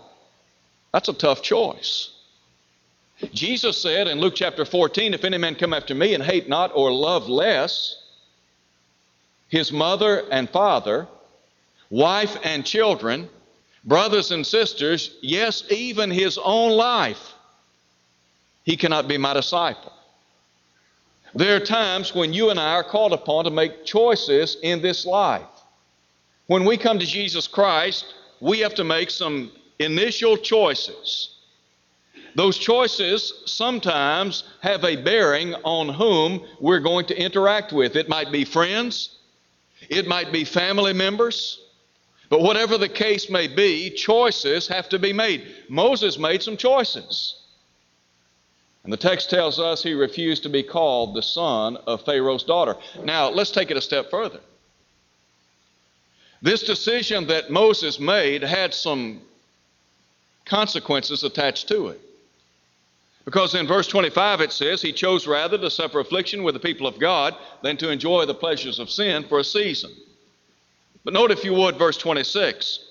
that's 0.93 1.11
a 1.11 1.12
tough 1.12 1.43
choice. 1.43 2.11
Jesus 3.32 3.80
said 3.80 4.08
in 4.08 4.18
Luke 4.20 4.34
chapter 4.34 4.64
14, 4.64 5.14
If 5.14 5.24
any 5.24 5.38
man 5.38 5.54
come 5.54 5.74
after 5.74 5.94
me 5.94 6.14
and 6.14 6.22
hate 6.22 6.48
not 6.48 6.72
or 6.74 6.90
love 6.90 7.28
less 7.28 7.96
his 9.48 9.72
mother 9.72 10.24
and 10.30 10.48
father, 10.48 11.06
wife 11.90 12.36
and 12.44 12.64
children, 12.64 13.28
brothers 13.84 14.30
and 14.30 14.46
sisters, 14.46 15.16
yes, 15.20 15.64
even 15.70 16.10
his 16.10 16.38
own 16.42 16.72
life, 16.72 17.34
he 18.64 18.76
cannot 18.76 19.08
be 19.08 19.18
my 19.18 19.34
disciple. 19.34 19.92
There 21.34 21.56
are 21.56 21.64
times 21.64 22.14
when 22.14 22.32
you 22.32 22.50
and 22.50 22.58
I 22.58 22.74
are 22.74 22.84
called 22.84 23.12
upon 23.12 23.44
to 23.44 23.50
make 23.50 23.84
choices 23.84 24.56
in 24.62 24.80
this 24.80 25.04
life. 25.04 25.42
When 26.46 26.64
we 26.64 26.76
come 26.76 26.98
to 26.98 27.06
Jesus 27.06 27.46
Christ, 27.46 28.14
we 28.40 28.60
have 28.60 28.74
to 28.76 28.84
make 28.84 29.10
some 29.10 29.52
initial 29.78 30.36
choices. 30.36 31.39
Those 32.34 32.58
choices 32.58 33.42
sometimes 33.46 34.44
have 34.60 34.84
a 34.84 34.96
bearing 34.96 35.54
on 35.54 35.88
whom 35.88 36.44
we're 36.60 36.80
going 36.80 37.06
to 37.06 37.20
interact 37.20 37.72
with. 37.72 37.96
It 37.96 38.08
might 38.08 38.30
be 38.30 38.44
friends, 38.44 39.16
it 39.88 40.06
might 40.06 40.32
be 40.32 40.44
family 40.44 40.92
members, 40.92 41.60
but 42.28 42.42
whatever 42.42 42.78
the 42.78 42.88
case 42.88 43.28
may 43.28 43.49
be, 43.49 43.90
choices 43.90 44.68
have 44.68 44.88
to 44.90 44.99
be 44.99 45.12
made. 45.12 45.46
Moses 45.68 46.18
made 46.18 46.42
some 46.42 46.56
choices. 46.56 47.37
And 48.84 48.92
the 48.92 48.96
text 48.96 49.28
tells 49.28 49.58
us 49.58 49.82
he 49.82 49.92
refused 49.92 50.44
to 50.44 50.49
be 50.49 50.62
called 50.62 51.14
the 51.14 51.22
son 51.22 51.76
of 51.87 52.04
Pharaoh's 52.04 52.44
daughter. 52.44 52.76
Now, 53.04 53.28
let's 53.28 53.50
take 53.50 53.70
it 53.70 53.76
a 53.76 53.82
step 53.82 54.10
further. 54.10 54.40
This 56.40 56.62
decision 56.62 57.26
that 57.26 57.50
Moses 57.50 58.00
made 58.00 58.42
had 58.42 58.72
some 58.72 59.20
consequences 60.46 61.22
attached 61.22 61.68
to 61.68 61.88
it. 61.88 62.00
Because 63.24 63.54
in 63.54 63.66
verse 63.66 63.86
25 63.86 64.40
it 64.40 64.52
says, 64.52 64.80
He 64.80 64.92
chose 64.92 65.26
rather 65.26 65.58
to 65.58 65.70
suffer 65.70 66.00
affliction 66.00 66.42
with 66.42 66.54
the 66.54 66.60
people 66.60 66.86
of 66.86 66.98
God 66.98 67.36
than 67.62 67.76
to 67.78 67.90
enjoy 67.90 68.26
the 68.26 68.34
pleasures 68.34 68.78
of 68.78 68.90
sin 68.90 69.24
for 69.24 69.38
a 69.38 69.44
season. 69.44 69.90
But 71.04 71.14
note, 71.14 71.30
if 71.30 71.44
you 71.44 71.54
would, 71.54 71.76
verse 71.76 71.96
26 71.96 72.86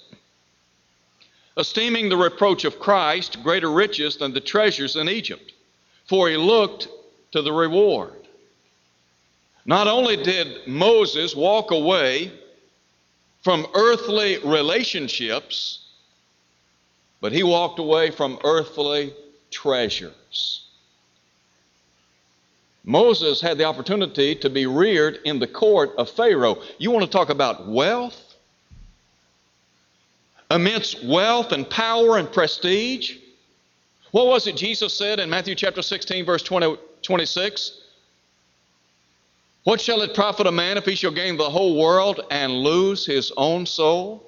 esteeming 1.58 2.08
the 2.08 2.16
reproach 2.16 2.64
of 2.64 2.80
Christ 2.80 3.44
greater 3.44 3.70
riches 3.70 4.16
than 4.16 4.34
the 4.34 4.40
treasures 4.40 4.96
in 4.96 5.10
Egypt, 5.10 5.52
for 6.06 6.30
he 6.30 6.38
looked 6.38 6.88
to 7.34 7.42
the 7.42 7.52
reward. 7.52 8.14
Not 9.66 9.88
only 9.88 10.16
did 10.16 10.66
Moses 10.68 11.36
walk 11.36 11.72
away 11.72 12.32
from 13.44 13.68
earthly 13.76 14.38
relationships, 14.38 15.86
but 17.20 17.34
he 17.34 17.44
walked 17.44 17.80
away 17.80 18.10
from 18.10 18.40
earthly 18.46 19.14
treasures. 19.52 20.66
Moses 22.84 23.42
had 23.42 23.58
the 23.58 23.66
opportunity 23.66 24.34
to 24.36 24.50
be 24.50 24.66
reared 24.66 25.20
in 25.26 25.38
the 25.40 25.48
court 25.48 25.92
of 25.98 26.10
Pharaoh. 26.10 26.62
You 26.78 26.92
want 26.92 27.06
to 27.06 27.12
talk 27.12 27.30
about 27.30 27.68
wealth? 27.68 28.36
Immense 30.50 31.02
wealth 31.04 31.52
and 31.52 31.70
power 31.70 32.18
and 32.18 32.32
prestige. 32.32 33.18
What 34.12 34.26
was 34.26 34.48
it 34.48 34.56
Jesus 34.56 34.94
said 34.94 35.20
in 35.20 35.30
Matthew 35.30 35.54
chapter 35.54 35.84
16, 35.84 36.26
verse 36.26 36.42
20, 36.42 36.78
26? 37.04 37.82
What 39.66 39.80
shall 39.80 40.02
it 40.02 40.16
profit 40.16 40.48
a 40.48 40.52
man 40.52 40.78
if 40.78 40.86
he 40.86 40.96
shall 40.96 41.12
gain 41.12 41.38
the 41.38 41.50
whole 41.50 41.80
world 41.80 42.22
and 42.32 42.52
lose 42.52 43.06
his 43.06 43.32
own 43.38 43.68
soul? 43.68 44.26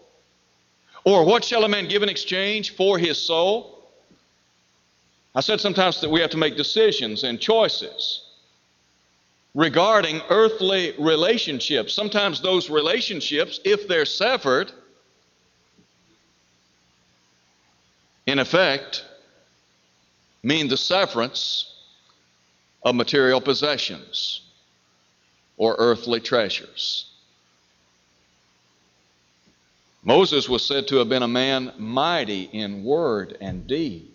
Or 1.03 1.25
what 1.25 1.43
shall 1.43 1.63
a 1.63 1.69
man 1.69 1.87
give 1.87 2.03
in 2.03 2.09
exchange 2.09 2.75
for 2.75 2.99
his 2.99 3.17
soul? 3.17 3.80
I 5.33 5.39
said 5.39 5.61
sometimes 5.61 6.01
that 6.01 6.09
we 6.09 6.19
have 6.19 6.31
to 6.31 6.37
make 6.37 6.57
decisions 6.57 7.23
and 7.23 7.39
choices 7.39 8.23
regarding 9.53 10.21
earthly 10.29 10.93
relationships. 10.97 11.93
Sometimes 11.93 12.41
those 12.41 12.69
relationships, 12.69 13.59
if 13.63 13.87
they're 13.87 14.05
severed, 14.05 14.71
in 18.25 18.39
effect, 18.39 19.05
mean 20.43 20.67
the 20.67 20.77
severance 20.77 21.75
of 22.83 22.95
material 22.95 23.39
possessions 23.39 24.41
or 25.57 25.75
earthly 25.77 26.19
treasures. 26.19 27.05
Moses 30.03 30.49
was 30.49 30.65
said 30.65 30.87
to 30.87 30.95
have 30.97 31.09
been 31.09 31.21
a 31.23 31.27
man 31.27 31.71
mighty 31.77 32.49
in 32.51 32.83
word 32.83 33.37
and 33.39 33.67
deed. 33.67 34.10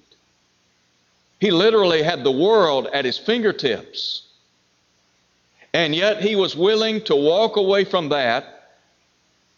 He 1.41 1.51
literally 1.51 2.03
had 2.03 2.25
the 2.25 2.31
world 2.31 2.89
at 2.93 3.05
his 3.05 3.19
fingertips. 3.19 4.23
And 5.75 5.95
yet 5.95 6.23
he 6.23 6.37
was 6.37 6.57
willing 6.57 7.03
to 7.05 7.15
walk 7.15 7.57
away 7.57 7.85
from 7.85 8.09
that 8.09 8.71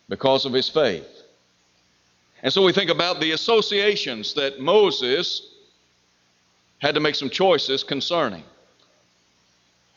because 0.08 0.44
of 0.44 0.52
his 0.52 0.68
faith. 0.68 1.06
And 2.42 2.52
so 2.52 2.64
we 2.64 2.73
think 2.73 2.90
about 2.90 3.20
the 3.20 3.32
associations 3.32 4.35
that 4.35 4.61
Moses 4.61 5.54
had 6.78 6.94
to 6.94 7.00
make 7.00 7.14
some 7.14 7.30
choices 7.30 7.85
concerning. 7.85 8.42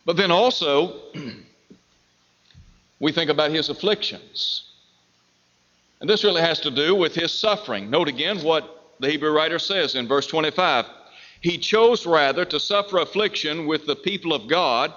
But 0.06 0.18
then 0.18 0.32
also, 0.32 1.00
we 3.00 3.12
think 3.12 3.30
about 3.30 3.52
his 3.52 3.70
afflictions. 3.70 4.64
And 6.02 6.10
this 6.10 6.24
really 6.24 6.42
has 6.42 6.60
to 6.62 6.72
do 6.72 6.96
with 6.96 7.14
his 7.14 7.32
suffering. 7.32 7.90
Note 7.90 8.08
again 8.08 8.40
what 8.40 8.96
the 9.00 9.10
Hebrew 9.10 9.32
writer 9.32 9.60
says 9.60 9.96
in 9.96 10.08
verse 10.08 10.28
25 10.28 10.86
he 11.42 11.58
chose 11.58 12.06
rather 12.06 12.46
to 12.46 12.60
suffer 12.60 13.00
affliction 13.00 13.66
with 13.66 13.86
the 13.88 13.96
people 13.96 14.32
of 14.34 14.48
God 14.48 14.94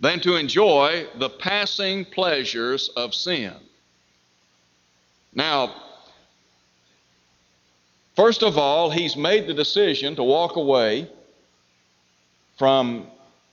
than 0.00 0.20
to 0.20 0.36
enjoy 0.36 1.06
the 1.16 1.30
passing 1.30 2.04
pleasures 2.04 2.90
of 2.90 3.14
sin. 3.14 3.54
Now, 5.34 5.74
first 8.14 8.42
of 8.42 8.58
all, 8.58 8.90
he's 8.90 9.16
made 9.16 9.46
the 9.46 9.54
decision 9.54 10.14
to 10.16 10.22
walk 10.22 10.56
away 10.56 11.10
from 12.58 13.06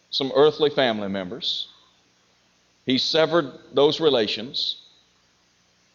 some 0.10 0.31
earthly 0.36 0.69
family 0.69 1.10
members. 1.10 1.67
He 2.86 2.98
severed 2.98 3.51
those 3.74 4.01
relations. 4.01 4.77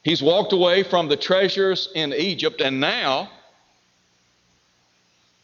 He's 0.02 0.22
walked 0.22 0.54
away 0.54 0.82
from 0.84 1.08
the 1.08 1.16
treasures 1.16 1.90
in 1.94 2.14
Egypt, 2.14 2.62
and 2.62 2.80
now 2.80 3.30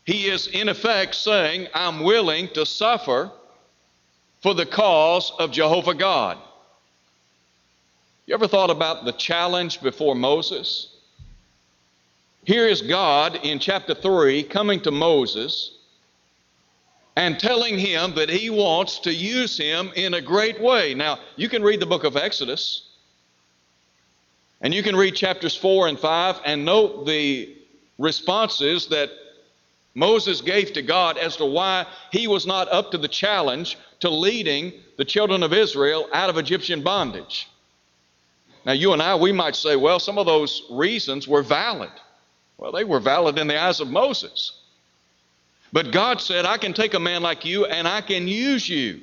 he 0.05 0.27
is, 0.27 0.49
in 0.49 0.69
effect, 0.69 1.15
saying, 1.15 1.69
I'm 1.75 2.01
willing 2.01 2.49
to 2.49 2.67
suffer 2.67 3.31
for 4.43 4.55
the 4.55 4.67
cause 4.67 5.33
of 5.39 5.51
Jehovah 5.51 5.95
God. 5.95 6.39
You 8.27 8.35
ever 8.35 8.49
thought 8.49 8.71
about 8.71 9.05
the 9.05 9.13
challenge 9.13 9.81
before 9.81 10.15
Moses? 10.15 10.89
Here 12.45 12.69
is 12.69 12.83
God 12.83 13.41
in 13.43 13.59
chapter 13.59 13.95
3 13.95 14.43
coming 14.45 14.81
to 14.83 14.91
Moses 14.91 15.79
and 17.17 17.39
telling 17.39 17.79
him 17.79 18.15
that 18.17 18.29
he 18.29 18.51
wants 18.51 18.99
to 19.01 19.13
use 19.13 19.57
him 19.57 19.91
in 19.97 20.15
a 20.15 20.21
great 20.21 20.61
way. 20.61 20.93
Now, 20.93 21.21
you 21.37 21.49
can 21.49 21.63
read 21.63 21.81
the 21.81 21.87
book 21.87 22.05
of 22.05 22.17
Exodus, 22.17 22.91
and 24.61 24.75
you 24.75 24.83
can 24.83 24.97
read 24.97 25.15
chapters 25.15 25.57
4 25.57 25.89
and 25.89 25.99
5 25.99 26.41
and 26.45 26.65
note 26.65 27.07
the 27.07 27.57
responses 27.99 28.89
that 28.89 29.11
Moses 29.95 30.41
gave 30.41 30.73
to 30.73 30.83
God 30.83 31.17
as 31.19 31.37
to 31.37 31.47
why 31.47 31.87
he 32.11 32.27
was 32.27 32.47
not 32.47 32.71
up 32.71 32.91
to 32.91 32.99
the 32.99 33.09
challenge 33.09 33.79
to 34.01 34.11
leading 34.11 34.73
the 34.97 35.05
children 35.05 35.43
of 35.43 35.53
Israel 35.53 36.09
out 36.13 36.31
of 36.31 36.37
Egyptian 36.37 36.83
bondage. 36.83 37.49
Now, 38.67 38.73
you 38.73 38.93
and 38.93 39.03
I, 39.03 39.15
we 39.15 39.31
might 39.31 39.55
say, 39.57 39.77
well, 39.77 40.01
some 40.01 40.19
of 40.19 40.27
those 40.27 40.65
reasons 40.71 41.29
were 41.29 41.43
valid. 41.43 41.91
Well, 42.57 42.73
they 42.73 42.85
were 42.85 43.01
valid 43.01 43.39
in 43.39 43.47
the 43.47 43.61
eyes 43.61 43.81
of 43.81 43.91
Moses. 43.91 44.59
But 45.73 45.93
God 45.93 46.21
said, 46.21 46.45
I 46.45 46.57
can 46.57 46.73
take 46.73 46.95
a 46.95 47.01
man 47.01 47.23
like 47.23 47.45
you 47.45 47.67
and 47.67 47.87
I 47.87 48.01
can 48.01 48.27
use 48.27 48.69
you. 48.69 49.01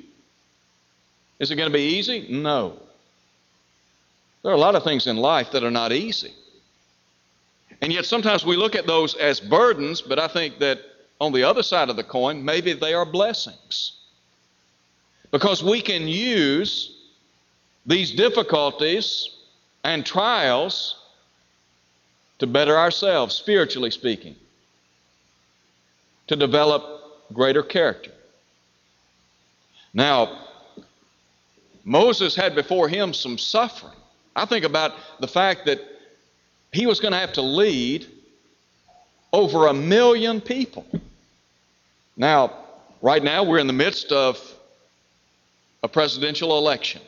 Is 1.38 1.50
it 1.50 1.56
going 1.56 1.70
to 1.70 1.72
be 1.72 1.96
easy? 1.96 2.26
No. 2.30 2.78
There 4.42 4.50
are 4.50 4.56
a 4.56 4.58
lot 4.60 4.74
of 4.74 4.82
things 4.82 5.06
in 5.06 5.16
life 5.16 5.52
that 5.52 5.64
are 5.64 5.70
not 5.70 5.92
easy. 5.92 6.32
And 7.82 7.92
yet 7.92 8.06
sometimes 8.06 8.46
we 8.46 8.56
look 8.56 8.76
at 8.76 8.86
those 8.86 9.16
as 9.16 9.40
burdens, 9.40 10.00
but 10.00 10.18
I 10.20 10.28
think 10.28 10.60
that 10.60 10.78
on 11.20 11.32
the 11.32 11.42
other 11.42 11.64
side 11.64 11.90
of 11.90 11.96
the 11.96 12.04
coin, 12.04 12.44
maybe 12.44 12.72
they 12.72 12.94
are 12.94 13.04
blessings. 13.04 13.98
Because 15.32 15.64
we 15.64 15.80
can 15.80 16.06
use 16.06 16.96
these 17.84 18.12
difficulties 18.12 19.30
and 19.82 20.06
trials 20.06 20.96
to 22.38 22.46
better 22.46 22.78
ourselves, 22.78 23.34
spiritually 23.34 23.90
speaking, 23.90 24.36
to 26.28 26.36
develop 26.36 26.84
greater 27.32 27.64
character. 27.64 28.12
Now, 29.92 30.46
Moses 31.84 32.36
had 32.36 32.54
before 32.54 32.88
him 32.88 33.12
some 33.12 33.38
suffering. 33.38 33.96
I 34.36 34.44
think 34.44 34.64
about 34.64 34.94
the 35.18 35.26
fact 35.26 35.66
that 35.66 35.80
he 36.72 36.86
was 36.86 37.00
going 37.00 37.12
to 37.12 37.18
have 37.18 37.34
to 37.34 37.42
lead 37.42 38.06
over 39.32 39.66
a 39.66 39.74
million 39.74 40.40
people. 40.40 40.86
Now, 42.16 42.52
right 43.02 43.22
now, 43.22 43.44
we're 43.44 43.58
in 43.58 43.66
the 43.66 43.72
midst 43.72 44.10
of 44.10 44.38
a 45.82 45.88
presidential 45.88 46.56
election. 46.58 47.02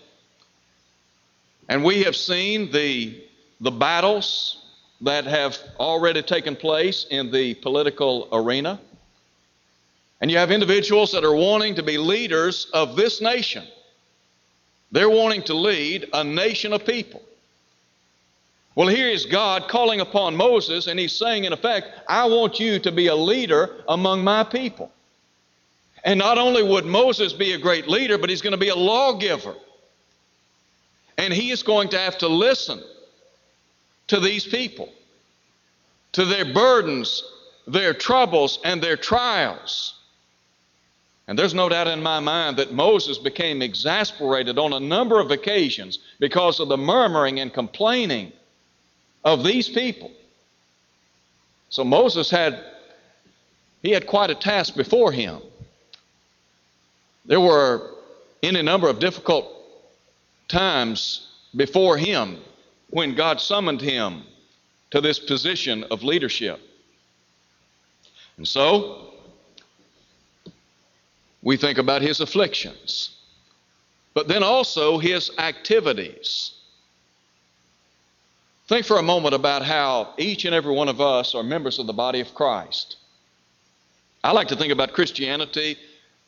And 1.68 1.82
we 1.82 2.02
have 2.02 2.14
seen 2.14 2.70
the, 2.70 3.24
the 3.60 3.70
battles 3.70 4.64
that 5.00 5.24
have 5.24 5.56
already 5.78 6.22
taken 6.22 6.56
place 6.56 7.06
in 7.10 7.30
the 7.30 7.54
political 7.54 8.28
arena. 8.32 8.80
And 10.20 10.30
you 10.30 10.36
have 10.38 10.50
individuals 10.50 11.12
that 11.12 11.24
are 11.24 11.34
wanting 11.34 11.74
to 11.76 11.82
be 11.82 11.98
leaders 11.98 12.68
of 12.72 12.96
this 12.96 13.20
nation. 13.20 13.64
They're 14.92 15.10
wanting 15.10 15.42
to 15.44 15.54
lead 15.54 16.08
a 16.12 16.22
nation 16.22 16.72
of 16.72 16.84
people. 16.86 17.22
Well, 18.74 18.88
here 18.88 19.08
is 19.08 19.24
God 19.24 19.68
calling 19.68 20.00
upon 20.00 20.34
Moses, 20.34 20.88
and 20.88 20.98
he's 20.98 21.12
saying, 21.12 21.44
in 21.44 21.52
effect, 21.52 21.88
I 22.08 22.24
want 22.24 22.58
you 22.58 22.80
to 22.80 22.90
be 22.90 23.06
a 23.06 23.14
leader 23.14 23.84
among 23.88 24.24
my 24.24 24.42
people. 24.42 24.90
And 26.04 26.18
not 26.18 26.38
only 26.38 26.62
would 26.62 26.84
Moses 26.84 27.32
be 27.32 27.52
a 27.52 27.58
great 27.58 27.88
leader, 27.88 28.18
but 28.18 28.30
he's 28.30 28.42
going 28.42 28.52
to 28.52 28.58
be 28.58 28.68
a 28.68 28.76
lawgiver. 28.76 29.54
And 31.16 31.32
he 31.32 31.50
is 31.50 31.62
going 31.62 31.88
to 31.90 31.98
have 31.98 32.18
to 32.18 32.28
listen 32.28 32.82
to 34.08 34.18
these 34.18 34.44
people, 34.44 34.92
to 36.12 36.24
their 36.24 36.52
burdens, 36.52 37.22
their 37.66 37.94
troubles, 37.94 38.58
and 38.64 38.82
their 38.82 38.96
trials. 38.96 39.94
And 41.28 41.38
there's 41.38 41.54
no 41.54 41.68
doubt 41.68 41.86
in 41.86 42.02
my 42.02 42.20
mind 42.20 42.58
that 42.58 42.74
Moses 42.74 43.16
became 43.16 43.62
exasperated 43.62 44.58
on 44.58 44.72
a 44.72 44.80
number 44.80 45.20
of 45.20 45.30
occasions 45.30 46.00
because 46.18 46.60
of 46.60 46.68
the 46.68 46.76
murmuring 46.76 47.40
and 47.40 47.54
complaining 47.54 48.32
of 49.24 49.42
these 49.42 49.68
people. 49.68 50.10
So 51.70 51.84
Moses 51.84 52.30
had 52.30 52.62
he 53.82 53.90
had 53.90 54.06
quite 54.06 54.30
a 54.30 54.34
task 54.34 54.74
before 54.76 55.12
him. 55.12 55.40
There 57.26 57.40
were 57.40 57.90
any 58.42 58.62
number 58.62 58.88
of 58.88 58.98
difficult 58.98 59.46
times 60.48 61.28
before 61.54 61.96
him 61.96 62.38
when 62.90 63.14
God 63.14 63.40
summoned 63.40 63.80
him 63.80 64.22
to 64.90 65.00
this 65.00 65.18
position 65.18 65.84
of 65.90 66.02
leadership. 66.02 66.60
And 68.36 68.46
so, 68.46 69.10
we 71.42 71.56
think 71.56 71.78
about 71.78 72.00
his 72.00 72.20
afflictions, 72.20 73.16
but 74.14 74.28
then 74.28 74.42
also 74.42 74.98
his 74.98 75.30
activities. 75.38 76.52
Think 78.66 78.86
for 78.86 78.98
a 78.98 79.02
moment 79.02 79.34
about 79.34 79.62
how 79.62 80.14
each 80.16 80.46
and 80.46 80.54
every 80.54 80.74
one 80.74 80.88
of 80.88 81.00
us 81.00 81.34
are 81.34 81.42
members 81.42 81.78
of 81.78 81.86
the 81.86 81.92
body 81.92 82.20
of 82.20 82.34
Christ. 82.34 82.96
I 84.22 84.32
like 84.32 84.48
to 84.48 84.56
think 84.56 84.72
about 84.72 84.94
Christianity 84.94 85.76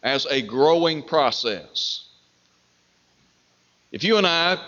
as 0.03 0.27
a 0.27 0.43
growing 0.43 1.03
process. 1.03 2.05
If 3.91 4.05
you 4.05 4.19
and 4.19 4.27
I 4.27 4.59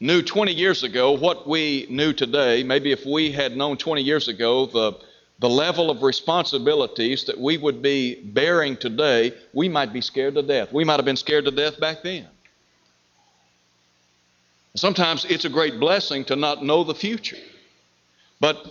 knew 0.00 0.22
20 0.22 0.54
years 0.54 0.82
ago 0.82 1.12
what 1.12 1.46
we 1.46 1.86
knew 1.90 2.14
today, 2.14 2.62
maybe 2.62 2.90
if 2.90 3.04
we 3.04 3.32
had 3.32 3.54
known 3.54 3.76
20 3.76 4.00
years 4.00 4.28
ago 4.28 4.64
the, 4.64 4.94
the 5.40 5.50
level 5.50 5.90
of 5.90 6.02
responsibilities 6.02 7.24
that 7.24 7.38
we 7.38 7.58
would 7.58 7.82
be 7.82 8.14
bearing 8.14 8.78
today, 8.78 9.34
we 9.52 9.68
might 9.68 9.92
be 9.92 10.00
scared 10.00 10.36
to 10.36 10.42
death. 10.42 10.72
We 10.72 10.84
might 10.84 10.96
have 10.96 11.04
been 11.04 11.16
scared 11.16 11.44
to 11.44 11.50
death 11.50 11.78
back 11.78 12.02
then. 12.02 12.28
Sometimes 14.74 15.24
it's 15.24 15.44
a 15.44 15.48
great 15.48 15.80
blessing 15.80 16.24
to 16.26 16.36
not 16.36 16.64
know 16.64 16.84
the 16.84 16.94
future. 16.94 17.38
But 18.40 18.64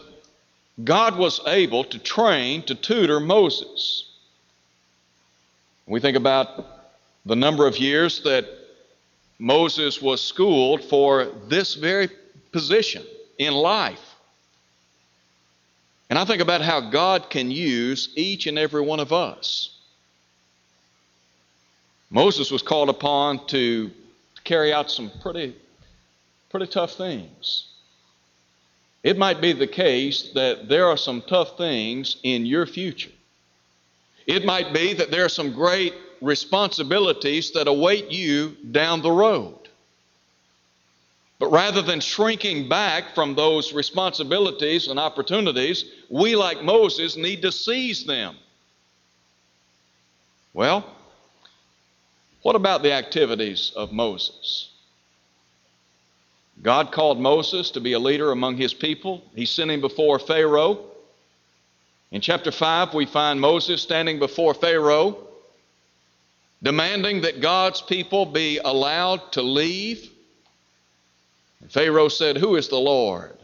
God 0.83 1.17
was 1.17 1.41
able 1.47 1.83
to 1.85 1.99
train, 1.99 2.63
to 2.63 2.75
tutor 2.75 3.19
Moses. 3.19 4.09
We 5.85 5.99
think 5.99 6.17
about 6.17 6.65
the 7.25 7.35
number 7.35 7.67
of 7.67 7.77
years 7.77 8.21
that 8.23 8.45
Moses 9.39 10.01
was 10.01 10.21
schooled 10.21 10.83
for 10.83 11.25
this 11.47 11.75
very 11.75 12.09
position 12.51 13.03
in 13.37 13.53
life. 13.53 14.15
And 16.09 16.17
I 16.17 16.25
think 16.25 16.41
about 16.41 16.61
how 16.61 16.79
God 16.89 17.29
can 17.29 17.51
use 17.51 18.09
each 18.15 18.47
and 18.47 18.57
every 18.57 18.81
one 18.81 18.99
of 18.99 19.11
us. 19.11 19.77
Moses 22.09 22.49
was 22.49 22.61
called 22.61 22.89
upon 22.89 23.45
to 23.47 23.91
carry 24.45 24.71
out 24.71 24.89
some 24.89 25.11
pretty 25.21 25.53
pretty 26.49 26.67
tough 26.67 26.93
things. 26.93 27.67
It 29.03 29.17
might 29.17 29.41
be 29.41 29.53
the 29.53 29.67
case 29.67 30.31
that 30.33 30.67
there 30.67 30.87
are 30.87 30.97
some 30.97 31.21
tough 31.21 31.57
things 31.57 32.17
in 32.23 32.45
your 32.45 32.65
future. 32.65 33.11
It 34.25 34.43
might 34.45 34.73
be 34.73 34.93
that 34.93 35.11
there 35.11 35.23
are 35.23 35.29
some 35.29 35.53
great 35.53 35.93
responsibilities 36.21 37.51
that 37.51 37.67
await 37.67 38.11
you 38.11 38.57
down 38.71 39.01
the 39.01 39.11
road. 39.11 39.55
But 41.39 41.51
rather 41.51 41.81
than 41.81 41.99
shrinking 41.99 42.67
back 42.67 43.13
from 43.13 43.35
those 43.35 43.71
responsibilities 43.71 44.87
and 44.87 44.99
opportunities, 44.99 45.85
we, 46.09 46.35
like 46.35 46.63
Moses, 46.63 47.15
need 47.15 47.43
to 47.43 47.51
seize 47.51 48.05
them. 48.05 48.35
Well, 50.53 50.83
what 52.41 52.55
about 52.55 52.81
the 52.81 52.93
activities 52.93 53.71
of 53.75 53.91
Moses? 53.91 54.71
God 56.61 56.91
called 56.91 57.19
Moses 57.19 57.71
to 57.71 57.79
be 57.79 57.93
a 57.93 57.99
leader 57.99 58.31
among 58.31 58.57
his 58.57 58.73
people. 58.73 59.23
He 59.35 59.45
sent 59.45 59.71
him 59.71 59.81
before 59.81 60.19
Pharaoh. 60.19 60.85
In 62.11 62.21
chapter 62.21 62.51
5, 62.51 62.93
we 62.93 63.05
find 63.05 63.39
Moses 63.39 63.81
standing 63.81 64.17
before 64.17 64.53
Pharaoh, 64.53 65.17
demanding 66.63 67.21
that 67.21 67.41
God's 67.41 67.81
people 67.81 68.25
be 68.25 68.59
allowed 68.63 69.31
to 69.33 69.41
leave. 69.41 70.09
And 71.61 71.71
Pharaoh 71.71 72.09
said, 72.09 72.37
Who 72.37 72.55
is 72.55 72.69
the 72.69 72.79
Lord 72.79 73.37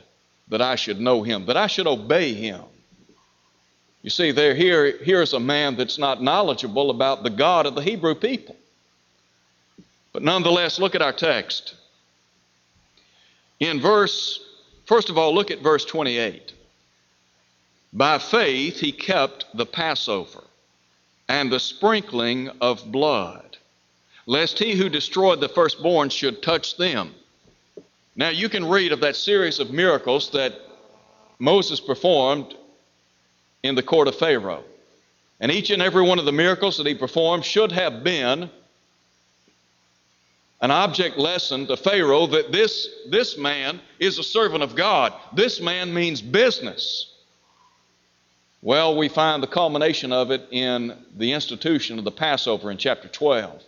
that 0.47 0.61
I 0.61 0.75
should 0.75 0.99
know 0.99 1.23
him, 1.23 1.45
that 1.45 1.57
I 1.57 1.67
should 1.67 1.87
obey 1.87 2.33
him? 2.33 2.61
You 4.01 4.09
see, 4.09 4.31
there, 4.31 4.53
here, 4.55 4.97
here's 5.01 5.33
a 5.33 5.39
man 5.39 5.75
that's 5.75 5.97
not 5.97 6.21
knowledgeable 6.21 6.89
about 6.89 7.23
the 7.23 7.29
God 7.29 7.65
of 7.65 7.75
the 7.75 7.81
Hebrew 7.81 8.15
people. 8.15 8.55
But 10.11 10.23
nonetheless, 10.23 10.77
look 10.77 10.93
at 10.93 11.01
our 11.01 11.13
text. 11.13 11.75
In 13.63 13.79
verse, 13.79 14.41
first 14.87 15.09
of 15.09 15.17
all, 15.17 15.33
look 15.33 15.49
at 15.49 15.61
verse 15.61 15.85
28. 15.85 16.51
By 17.93 18.17
faith 18.17 18.81
he 18.81 18.91
kept 18.91 19.45
the 19.53 19.65
Passover 19.65 20.43
and 21.29 21.49
the 21.49 21.61
sprinkling 21.61 22.49
of 22.59 22.91
blood, 22.91 23.55
lest 24.25 24.59
he 24.59 24.73
who 24.73 24.89
destroyed 24.89 25.39
the 25.39 25.47
firstborn 25.47 26.09
should 26.09 26.43
touch 26.43 26.75
them. 26.75 27.15
Now 28.17 28.31
you 28.31 28.49
can 28.49 28.67
read 28.67 28.91
of 28.91 28.99
that 28.99 29.15
series 29.15 29.61
of 29.61 29.71
miracles 29.71 30.31
that 30.31 30.59
Moses 31.39 31.79
performed 31.79 32.55
in 33.63 33.75
the 33.75 33.83
court 33.83 34.09
of 34.09 34.15
Pharaoh. 34.15 34.65
And 35.39 35.49
each 35.49 35.69
and 35.69 35.81
every 35.81 36.03
one 36.03 36.19
of 36.19 36.25
the 36.25 36.33
miracles 36.33 36.75
that 36.75 36.87
he 36.87 36.95
performed 36.95 37.45
should 37.45 37.71
have 37.71 38.03
been 38.03 38.49
an 40.63 40.71
object 40.71 41.17
lesson 41.17 41.67
to 41.67 41.75
Pharaoh 41.75 42.25
that 42.25 42.53
this, 42.53 42.87
this 43.09 43.37
man 43.37 43.81
is 43.99 44.17
a 44.17 44.23
servant 44.23 44.63
of 44.63 44.77
God. 44.77 45.11
This 45.35 45.59
man 45.59 45.93
means 45.93 46.21
business. 46.21 47.13
Well, 48.61 48.95
we 48.95 49.09
find 49.09 49.43
the 49.43 49.47
culmination 49.47 50.13
of 50.13 50.31
it 50.31 50.47
in 50.51 50.97
the 51.17 51.33
institution 51.33 51.99
of 51.99 52.05
the 52.05 52.11
Passover 52.11 52.71
in 52.71 52.77
chapter 52.77 53.09
12. 53.09 53.61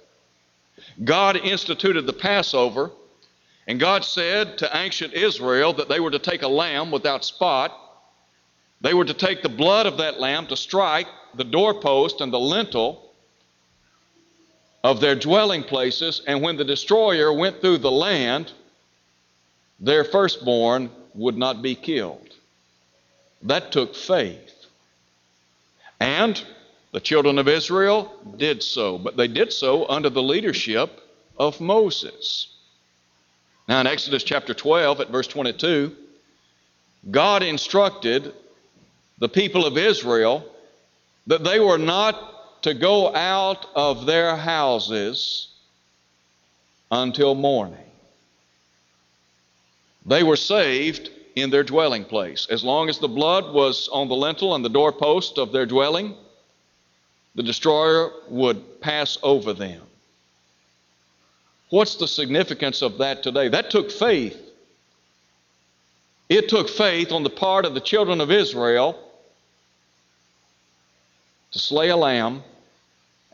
God 1.04 1.36
instituted 1.36 2.04
the 2.04 2.14
Passover, 2.14 2.92
And 3.68 3.78
God 3.78 4.06
said 4.06 4.58
to 4.60 4.78
ancient 4.78 5.14
Israel 5.14 5.74
that 5.74 5.90
they 5.90 6.00
were 6.00 6.12
to 6.12 6.20
take 6.20 6.44
a 6.44 6.48
lamb 6.48 6.92
without 6.92 7.26
spot. 7.26 7.78
They 8.80 8.94
were 8.94 9.04
to 9.04 9.14
take 9.14 9.44
the 9.44 9.50
blood 9.50 9.86
of 9.86 9.98
that 9.98 10.22
lamb 10.22 10.48
to 10.48 10.56
strike 10.56 11.08
the 11.34 11.44
doorpost 11.44 12.22
and 12.22 12.32
the 12.32 12.40
lintel 12.40 13.05
of 14.86 15.00
their 15.00 15.16
dwelling 15.16 15.64
places, 15.64 16.22
and 16.28 16.44
when 16.44 16.58
the 16.58 16.64
destroyer 16.64 17.34
went 17.34 17.60
through 17.60 17.80
the 17.80 17.90
land, 17.90 18.52
their 19.80 20.04
firstborn 20.04 20.92
would 21.16 21.36
not 21.36 21.64
be 21.64 21.74
killed. 21.74 22.30
That 23.42 23.72
took 23.72 23.96
faith. 23.96 24.68
And 26.00 26.40
the 26.92 27.00
children 27.00 27.40
of 27.40 27.48
Israel 27.48 28.14
did 28.38 28.62
so, 28.62 29.00
but 29.00 29.18
they 29.18 29.28
did 29.28 29.52
so 29.52 29.90
under 29.90 30.12
the 30.12 30.22
leadership 30.22 31.02
of 31.36 31.60
Moses. 31.60 32.56
Now, 33.68 33.82
in 33.82 33.88
Exodus 33.88 34.24
chapter 34.24 34.54
12, 34.54 35.02
at 35.02 35.10
verse 35.10 35.26
22, 35.26 35.96
God 37.10 37.42
instructed 37.42 38.36
the 39.18 39.30
people 39.30 39.66
of 39.66 39.80
Israel 39.80 40.46
that 41.26 41.44
they 41.44 41.60
were 41.60 41.80
not 41.80 42.35
to 42.66 42.74
go 42.74 43.14
out 43.14 43.68
of 43.76 44.08
their 44.08 44.36
houses 44.36 45.50
until 46.90 47.36
morning. 47.36 47.78
They 50.08 50.24
were 50.24 50.36
saved 50.36 51.12
in 51.36 51.52
their 51.52 51.64
dwelling 51.64 52.06
place. 52.06 52.48
As 52.50 52.64
long 52.64 52.90
as 52.90 52.98
the 52.98 53.08
blood 53.08 53.54
was 53.54 53.88
on 53.90 54.08
the 54.08 54.16
lintel 54.16 54.56
and 54.56 54.66
the 54.66 54.70
doorpost 54.70 55.38
of 55.38 55.52
their 55.52 55.68
dwelling, 55.68 56.16
the 57.36 57.44
destroyer 57.44 58.10
would 58.30 58.82
pass 58.82 59.20
over 59.22 59.54
them. 59.54 59.84
What's 61.70 61.98
the 61.98 62.08
significance 62.08 62.82
of 62.82 62.98
that 62.98 63.22
today? 63.22 63.48
That 63.48 63.70
took 63.70 63.92
faith. 63.92 64.42
It 66.30 66.50
took 66.50 66.68
faith 66.68 67.12
on 67.12 67.22
the 67.22 67.30
part 67.30 67.66
of 67.66 67.76
the 67.76 67.80
children 67.80 68.22
of 68.22 68.32
Israel 68.32 69.00
to 71.52 71.60
slay 71.60 71.90
a 71.90 71.96
lamb 71.96 72.42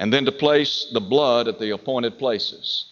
and 0.02 0.12
then 0.12 0.26
to 0.26 0.32
place 0.32 0.88
the 0.92 1.00
blood 1.00 1.48
at 1.48 1.60
the 1.60 1.70
appointed 1.70 2.18
places. 2.18 2.86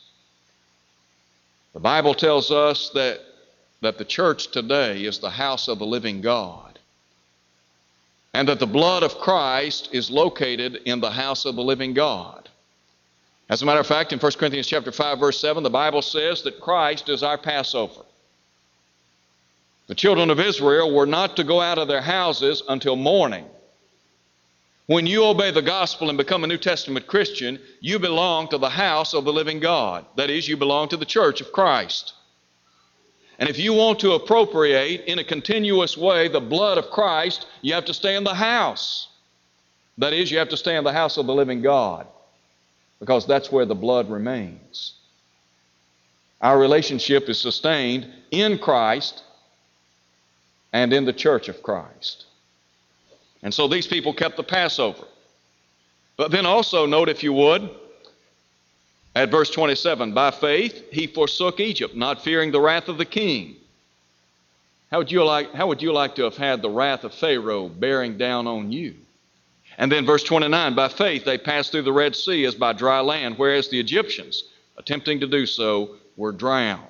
The 1.73 1.79
Bible 1.79 2.13
tells 2.13 2.51
us 2.51 2.91
that, 2.91 3.19
that 3.81 3.97
the 3.97 4.05
church 4.05 4.51
today 4.51 5.03
is 5.05 5.17
the 5.17 5.31
house 5.31 5.67
of 5.67 5.79
the 5.79 5.87
living 5.87 6.21
God 6.21 6.77
and 8.35 8.47
that 8.47 8.59
the 8.59 8.67
blood 8.67 9.01
of 9.01 9.17
Christ 9.17 9.89
is 9.91 10.11
located 10.11 10.81
in 10.85 10.99
the 10.99 11.09
house 11.09 11.45
of 11.45 11.55
the 11.55 11.63
living 11.63 11.95
God. 11.95 12.47
As 13.49 13.63
a 13.63 13.65
matter 13.65 13.79
of 13.79 13.87
fact, 13.87 14.13
in 14.13 14.19
1 14.19 14.31
Corinthians 14.33 14.67
chapter 14.67 14.91
5 14.91 15.19
verse 15.19 15.41
7, 15.41 15.63
the 15.63 15.69
Bible 15.71 16.03
says 16.03 16.43
that 16.43 16.61
Christ 16.61 17.09
is 17.09 17.23
our 17.23 17.39
Passover. 17.39 18.01
The 19.87 19.95
children 19.95 20.29
of 20.29 20.39
Israel 20.39 20.93
were 20.93 21.07
not 21.07 21.35
to 21.37 21.43
go 21.43 21.59
out 21.59 21.79
of 21.79 21.87
their 21.87 22.03
houses 22.03 22.61
until 22.69 22.95
morning. 22.95 23.45
When 24.89 25.05
you 25.05 25.23
obey 25.23 25.51
the 25.51 25.61
gospel 25.61 26.09
and 26.09 26.17
become 26.17 26.43
a 26.43 26.47
New 26.47 26.57
Testament 26.57 27.05
Christian, 27.05 27.59
you 27.79 27.99
belong 27.99 28.47
to 28.47 28.57
the 28.57 28.71
house 28.71 29.13
of 29.13 29.23
the 29.23 29.31
living 29.31 29.59
God. 29.59 30.03
That 30.15 30.31
is, 30.31 30.47
you 30.47 30.57
belong 30.57 30.89
to 30.89 30.97
the 30.97 31.05
church 31.05 31.41
of 31.41 31.51
Christ. 31.51 32.13
And 33.37 33.47
if 33.47 33.59
you 33.59 33.71
want 33.71 33.99
to 33.99 34.13
appropriate 34.13 35.01
in 35.05 35.19
a 35.19 35.23
continuous 35.23 35.95
way 35.95 36.27
the 36.27 36.39
blood 36.39 36.79
of 36.79 36.89
Christ, 36.89 37.45
you 37.61 37.75
have 37.75 37.85
to 37.85 37.93
stay 37.93 38.15
in 38.15 38.23
the 38.23 38.33
house. 38.33 39.09
That 39.99 40.11
is, 40.11 40.31
you 40.31 40.39
have 40.39 40.49
to 40.49 40.57
stay 40.57 40.75
in 40.75 40.83
the 40.83 40.91
house 40.91 41.17
of 41.17 41.27
the 41.27 41.35
living 41.35 41.61
God 41.61 42.07
because 42.99 43.27
that's 43.27 43.51
where 43.51 43.67
the 43.67 43.75
blood 43.75 44.09
remains. 44.09 44.95
Our 46.41 46.57
relationship 46.57 47.29
is 47.29 47.39
sustained 47.39 48.11
in 48.31 48.57
Christ 48.57 49.21
and 50.73 50.91
in 50.91 51.05
the 51.05 51.13
church 51.13 51.47
of 51.47 51.61
Christ. 51.61 52.25
And 53.41 53.53
so 53.53 53.67
these 53.67 53.87
people 53.87 54.13
kept 54.13 54.37
the 54.37 54.43
Passover. 54.43 55.05
But 56.17 56.31
then 56.31 56.45
also 56.45 56.85
note, 56.85 57.09
if 57.09 57.23
you 57.23 57.31
would, 57.33 57.69
at 59.15 59.31
verse 59.31 59.49
27 59.49 60.13
by 60.13 60.31
faith 60.31 60.91
he 60.91 61.07
forsook 61.07 61.59
Egypt, 61.59 61.95
not 61.95 62.23
fearing 62.23 62.51
the 62.51 62.61
wrath 62.61 62.89
of 62.89 62.97
the 62.97 63.05
king. 63.05 63.55
How 64.91 64.97
would 64.97 65.11
you 65.11 65.23
like, 65.23 65.53
how 65.53 65.67
would 65.67 65.81
you 65.81 65.93
like 65.93 66.15
to 66.15 66.23
have 66.23 66.35
had 66.35 66.61
the 66.61 66.69
wrath 66.69 67.03
of 67.03 67.13
Pharaoh 67.13 67.69
bearing 67.69 68.17
down 68.17 68.47
on 68.47 68.71
you? 68.71 68.95
And 69.77 69.91
then 69.91 70.05
verse 70.05 70.23
29 70.23 70.75
by 70.75 70.89
faith 70.89 71.23
they 71.23 71.37
passed 71.37 71.71
through 71.71 71.83
the 71.83 71.93
Red 71.93 72.15
Sea 72.15 72.43
as 72.45 72.55
by 72.55 72.73
dry 72.73 72.99
land, 72.99 73.37
whereas 73.37 73.69
the 73.69 73.79
Egyptians, 73.79 74.43
attempting 74.77 75.21
to 75.21 75.27
do 75.27 75.45
so, 75.45 75.95
were 76.17 76.33
drowned. 76.33 76.83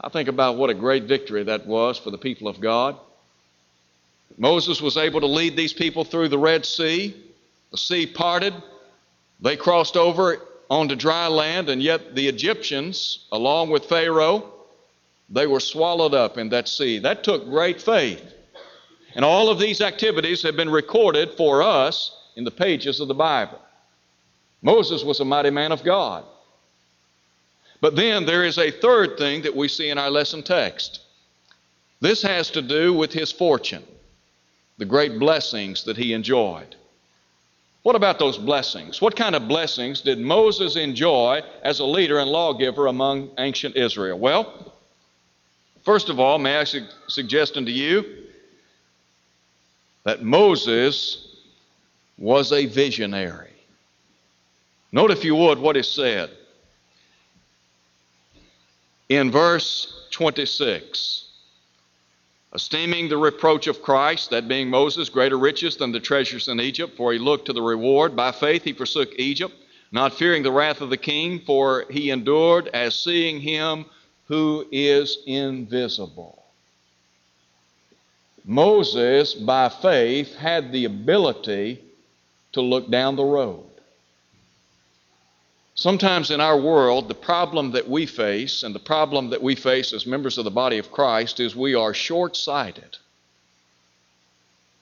I 0.00 0.08
think 0.08 0.28
about 0.28 0.56
what 0.56 0.70
a 0.70 0.74
great 0.74 1.04
victory 1.04 1.42
that 1.44 1.66
was 1.66 1.98
for 1.98 2.12
the 2.12 2.18
people 2.18 2.46
of 2.46 2.60
God. 2.60 2.96
Moses 4.36 4.80
was 4.80 4.96
able 4.96 5.20
to 5.20 5.26
lead 5.26 5.56
these 5.56 5.72
people 5.72 6.04
through 6.04 6.28
the 6.28 6.38
Red 6.38 6.64
Sea. 6.66 7.14
The 7.70 7.78
sea 7.78 8.06
parted. 8.06 8.54
They 9.40 9.56
crossed 9.56 9.96
over 9.96 10.40
onto 10.70 10.96
dry 10.96 11.26
land, 11.28 11.68
and 11.68 11.82
yet 11.82 12.14
the 12.14 12.28
Egyptians, 12.28 13.26
along 13.32 13.70
with 13.70 13.86
Pharaoh, 13.86 14.52
they 15.30 15.46
were 15.46 15.60
swallowed 15.60 16.14
up 16.14 16.38
in 16.38 16.48
that 16.50 16.68
sea. 16.68 16.98
That 16.98 17.24
took 17.24 17.44
great 17.46 17.80
faith. 17.80 18.22
And 19.14 19.24
all 19.24 19.48
of 19.48 19.58
these 19.58 19.80
activities 19.80 20.42
have 20.42 20.56
been 20.56 20.70
recorded 20.70 21.32
for 21.36 21.62
us 21.62 22.14
in 22.36 22.44
the 22.44 22.50
pages 22.50 23.00
of 23.00 23.08
the 23.08 23.14
Bible. 23.14 23.60
Moses 24.62 25.04
was 25.04 25.20
a 25.20 25.24
mighty 25.24 25.50
man 25.50 25.72
of 25.72 25.84
God. 25.84 26.24
But 27.80 27.96
then 27.96 28.26
there 28.26 28.44
is 28.44 28.58
a 28.58 28.70
third 28.70 29.18
thing 29.18 29.42
that 29.42 29.54
we 29.54 29.68
see 29.68 29.88
in 29.88 29.98
our 29.98 30.10
lesson 30.10 30.42
text. 30.42 31.00
This 32.00 32.22
has 32.22 32.50
to 32.50 32.62
do 32.62 32.92
with 32.92 33.12
his 33.12 33.32
fortune, 33.32 33.84
the 34.78 34.84
great 34.84 35.18
blessings 35.18 35.84
that 35.84 35.96
he 35.96 36.12
enjoyed. 36.12 36.76
What 37.82 37.96
about 37.96 38.18
those 38.18 38.38
blessings? 38.38 39.00
What 39.00 39.16
kind 39.16 39.34
of 39.34 39.48
blessings 39.48 40.00
did 40.00 40.18
Moses 40.18 40.76
enjoy 40.76 41.42
as 41.62 41.80
a 41.80 41.84
leader 41.84 42.18
and 42.18 42.30
lawgiver 42.30 42.86
among 42.86 43.30
ancient 43.38 43.76
Israel? 43.76 44.18
Well, 44.18 44.72
first 45.84 46.08
of 46.08 46.20
all, 46.20 46.38
may 46.38 46.56
I 46.56 46.64
su- 46.64 46.86
suggest 47.08 47.56
unto 47.56 47.70
you 47.70 48.04
that 50.04 50.22
Moses 50.22 51.36
was 52.18 52.52
a 52.52 52.66
visionary. 52.66 53.52
Note, 54.90 55.10
if 55.10 55.24
you 55.24 55.34
would, 55.34 55.58
what 55.58 55.76
is 55.76 55.90
said. 55.90 56.30
In 59.08 59.30
verse 59.30 60.06
26, 60.10 61.27
esteeming 62.54 63.08
the 63.08 63.16
reproach 63.16 63.66
of 63.66 63.82
Christ, 63.82 64.30
that 64.30 64.48
being 64.48 64.70
Moses, 64.70 65.08
greater 65.08 65.38
riches 65.38 65.76
than 65.76 65.92
the 65.92 66.00
treasures 66.00 66.48
in 66.48 66.60
Egypt, 66.60 66.96
for 66.96 67.12
he 67.12 67.18
looked 67.18 67.46
to 67.46 67.52
the 67.52 67.62
reward. 67.62 68.16
By 68.16 68.32
faith 68.32 68.64
he 68.64 68.72
forsook 68.72 69.18
Egypt, 69.18 69.54
not 69.92 70.14
fearing 70.14 70.42
the 70.42 70.52
wrath 70.52 70.80
of 70.80 70.90
the 70.90 70.96
king, 70.96 71.40
for 71.40 71.84
he 71.90 72.10
endured 72.10 72.68
as 72.68 72.94
seeing 72.94 73.40
him 73.40 73.84
who 74.26 74.66
is 74.70 75.18
invisible. 75.26 76.44
Moses, 78.44 79.34
by 79.34 79.68
faith, 79.68 80.34
had 80.34 80.72
the 80.72 80.86
ability 80.86 81.82
to 82.52 82.62
look 82.62 82.90
down 82.90 83.16
the 83.16 83.24
road. 83.24 83.64
Sometimes 85.78 86.32
in 86.32 86.40
our 86.40 86.60
world, 86.60 87.06
the 87.06 87.14
problem 87.14 87.70
that 87.70 87.88
we 87.88 88.04
face, 88.04 88.64
and 88.64 88.74
the 88.74 88.80
problem 88.80 89.30
that 89.30 89.40
we 89.40 89.54
face 89.54 89.92
as 89.92 90.06
members 90.06 90.36
of 90.36 90.44
the 90.44 90.50
body 90.50 90.78
of 90.78 90.90
Christ, 90.90 91.38
is 91.38 91.54
we 91.54 91.76
are 91.76 91.94
short 91.94 92.36
sighted. 92.36 92.96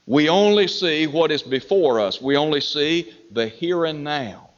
We 0.07 0.31
only 0.31 0.67
see 0.67 1.07
what 1.07 1.31
is 1.31 1.43
before 1.43 2.01
us, 2.01 2.19
we 2.23 2.39
only 2.39 2.63
see 2.63 3.13
the 3.31 3.47
here 3.47 3.85
and 3.85 4.05
now. 4.05 4.49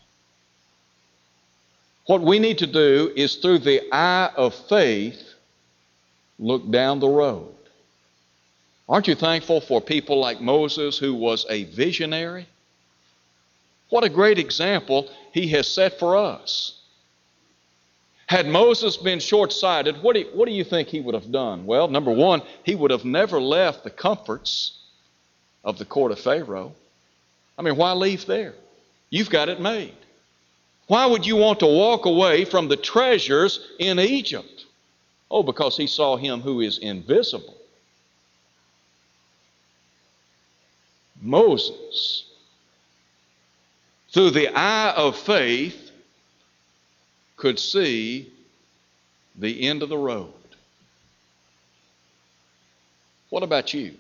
What 2.07 2.21
we 2.21 2.39
need 2.39 2.59
to 2.59 2.69
do 2.69 3.13
is, 3.17 3.35
through 3.35 3.59
the 3.59 3.93
eye 3.93 4.31
of 4.37 4.55
faith, 4.55 5.21
look 6.39 6.71
down 6.71 7.01
the 7.01 7.09
road. 7.09 7.53
Aren't 8.89 9.09
you 9.09 9.17
thankful 9.17 9.61
for 9.61 9.81
people 9.81 10.21
like 10.21 10.41
Moses, 10.41 10.99
who 10.99 11.15
was 11.15 11.47
a 11.51 11.65
visionary? 11.65 12.47
What 13.91 14.05
a 14.05 14.09
great 14.09 14.39
example 14.39 15.09
he 15.33 15.49
has 15.49 15.67
set 15.67 15.99
for 15.99 16.17
us. 16.17 16.75
Had 18.27 18.47
Moses 18.47 18.99
been 18.99 19.21
short 19.21 19.53
sighted, 19.53 20.03
what, 20.03 20.17
what 20.35 20.47
do, 20.47 20.53
you 20.53 20.63
think 20.63 20.89
he 20.89 21.01
would 21.01 21.15
have 21.15 21.33
done? 21.33 21.65
Well, 21.65 21.89
number 21.89 22.11
one, 22.11 22.43
he 22.63 22.75
would 22.75 22.91
have 22.91 23.07
never 23.07 23.41
left 23.41 23.85
the 23.85 23.91
comforts 23.91 24.79
of 25.65 25.79
the 25.79 25.87
court 25.87 26.13
of 26.13 26.21
Pharaoh. 26.21 26.75
I 27.57 27.63
mean, 27.63 27.77
why 27.77 27.93
leave 27.93 28.27
there? 28.27 28.55
You've 29.09 29.31
got 29.31 29.49
it 29.49 29.61
made. 29.61 29.95
Why 30.89 31.07
would 31.07 31.27
you 31.27 31.37
want 31.37 31.61
to 31.61 31.67
walk 31.67 32.05
away 32.05 32.45
from 32.45 32.69
the 32.69 32.77
treasures 32.77 33.61
in 33.79 33.99
Egypt? 33.99 34.67
Oh, 35.31 35.43
because 35.43 35.77
he 35.77 35.87
saw 35.87 36.17
him 36.17 36.41
who 36.41 36.61
is 36.61 36.79
invisible. 36.79 37.57
Moses, 41.21 42.25
through 44.13 44.31
the 44.31 44.49
eye 44.49 44.93
of 44.97 45.17
faith, 45.17 45.91
could 47.37 47.59
see 47.59 48.33
the 49.37 49.69
end 49.69 49.83
of 49.83 49.89
the 49.89 49.97
road. 49.97 50.33
What 53.31 53.43
about 53.43 53.73
you? 53.73 53.95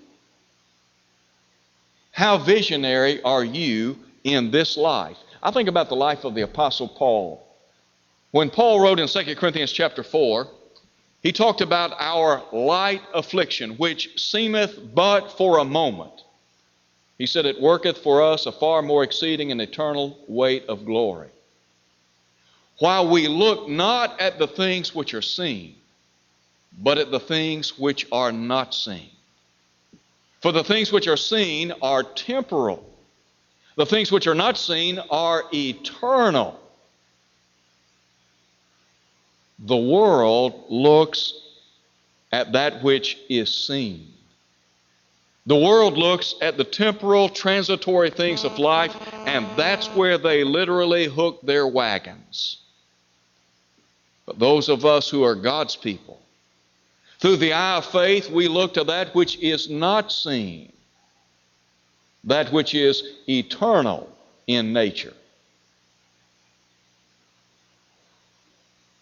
How 2.12 2.38
visionary 2.38 3.22
are 3.22 3.44
you 3.44 3.98
in 4.24 4.50
this 4.50 4.76
life? 4.76 5.16
I 5.42 5.52
think 5.52 5.68
about 5.68 5.88
the 5.88 5.96
life 5.96 6.24
of 6.24 6.34
the 6.34 6.42
Apostle 6.42 6.88
Paul. 6.88 7.46
When 8.32 8.50
Paul 8.50 8.80
wrote 8.80 8.98
in 8.98 9.06
2 9.06 9.36
Corinthians 9.36 9.70
chapter 9.70 10.02
4, 10.02 10.48
he 11.22 11.32
talked 11.32 11.60
about 11.60 11.92
our 11.98 12.42
light 12.52 13.02
affliction, 13.14 13.76
which 13.76 14.20
seemeth 14.20 14.94
but 14.94 15.30
for 15.32 15.58
a 15.58 15.64
moment. 15.64 16.24
He 17.18 17.26
said, 17.26 17.46
It 17.46 17.60
worketh 17.60 17.98
for 17.98 18.22
us 18.22 18.46
a 18.46 18.52
far 18.52 18.80
more 18.80 19.02
exceeding 19.02 19.50
and 19.52 19.60
eternal 19.60 20.18
weight 20.28 20.64
of 20.68 20.84
glory. 20.84 21.28
While 22.78 23.08
we 23.08 23.26
look 23.26 23.68
not 23.68 24.20
at 24.20 24.38
the 24.38 24.46
things 24.46 24.94
which 24.94 25.12
are 25.14 25.22
seen, 25.22 25.74
but 26.80 26.96
at 26.96 27.10
the 27.10 27.18
things 27.18 27.76
which 27.76 28.06
are 28.12 28.30
not 28.30 28.72
seen. 28.72 29.10
For 30.40 30.52
the 30.52 30.62
things 30.62 30.92
which 30.92 31.08
are 31.08 31.16
seen 31.16 31.72
are 31.82 32.04
temporal, 32.04 32.88
the 33.76 33.86
things 33.86 34.12
which 34.12 34.28
are 34.28 34.34
not 34.34 34.56
seen 34.56 35.00
are 35.10 35.42
eternal. 35.52 36.60
The 39.58 39.76
world 39.76 40.66
looks 40.68 41.34
at 42.30 42.52
that 42.52 42.84
which 42.84 43.18
is 43.28 43.52
seen. 43.52 44.06
The 45.48 45.56
world 45.56 45.96
looks 45.96 46.34
at 46.42 46.58
the 46.58 46.64
temporal, 46.64 47.30
transitory 47.30 48.10
things 48.10 48.44
of 48.44 48.58
life, 48.58 48.94
and 49.26 49.46
that's 49.56 49.86
where 49.94 50.18
they 50.18 50.44
literally 50.44 51.06
hook 51.06 51.40
their 51.42 51.66
wagons. 51.66 52.58
But 54.26 54.38
those 54.38 54.68
of 54.68 54.84
us 54.84 55.08
who 55.08 55.22
are 55.22 55.34
God's 55.34 55.74
people, 55.74 56.20
through 57.18 57.38
the 57.38 57.54
eye 57.54 57.78
of 57.78 57.86
faith, 57.86 58.28
we 58.28 58.46
look 58.46 58.74
to 58.74 58.84
that 58.84 59.14
which 59.14 59.38
is 59.38 59.70
not 59.70 60.12
seen, 60.12 60.70
that 62.24 62.52
which 62.52 62.74
is 62.74 63.02
eternal 63.26 64.14
in 64.46 64.74
nature. 64.74 65.14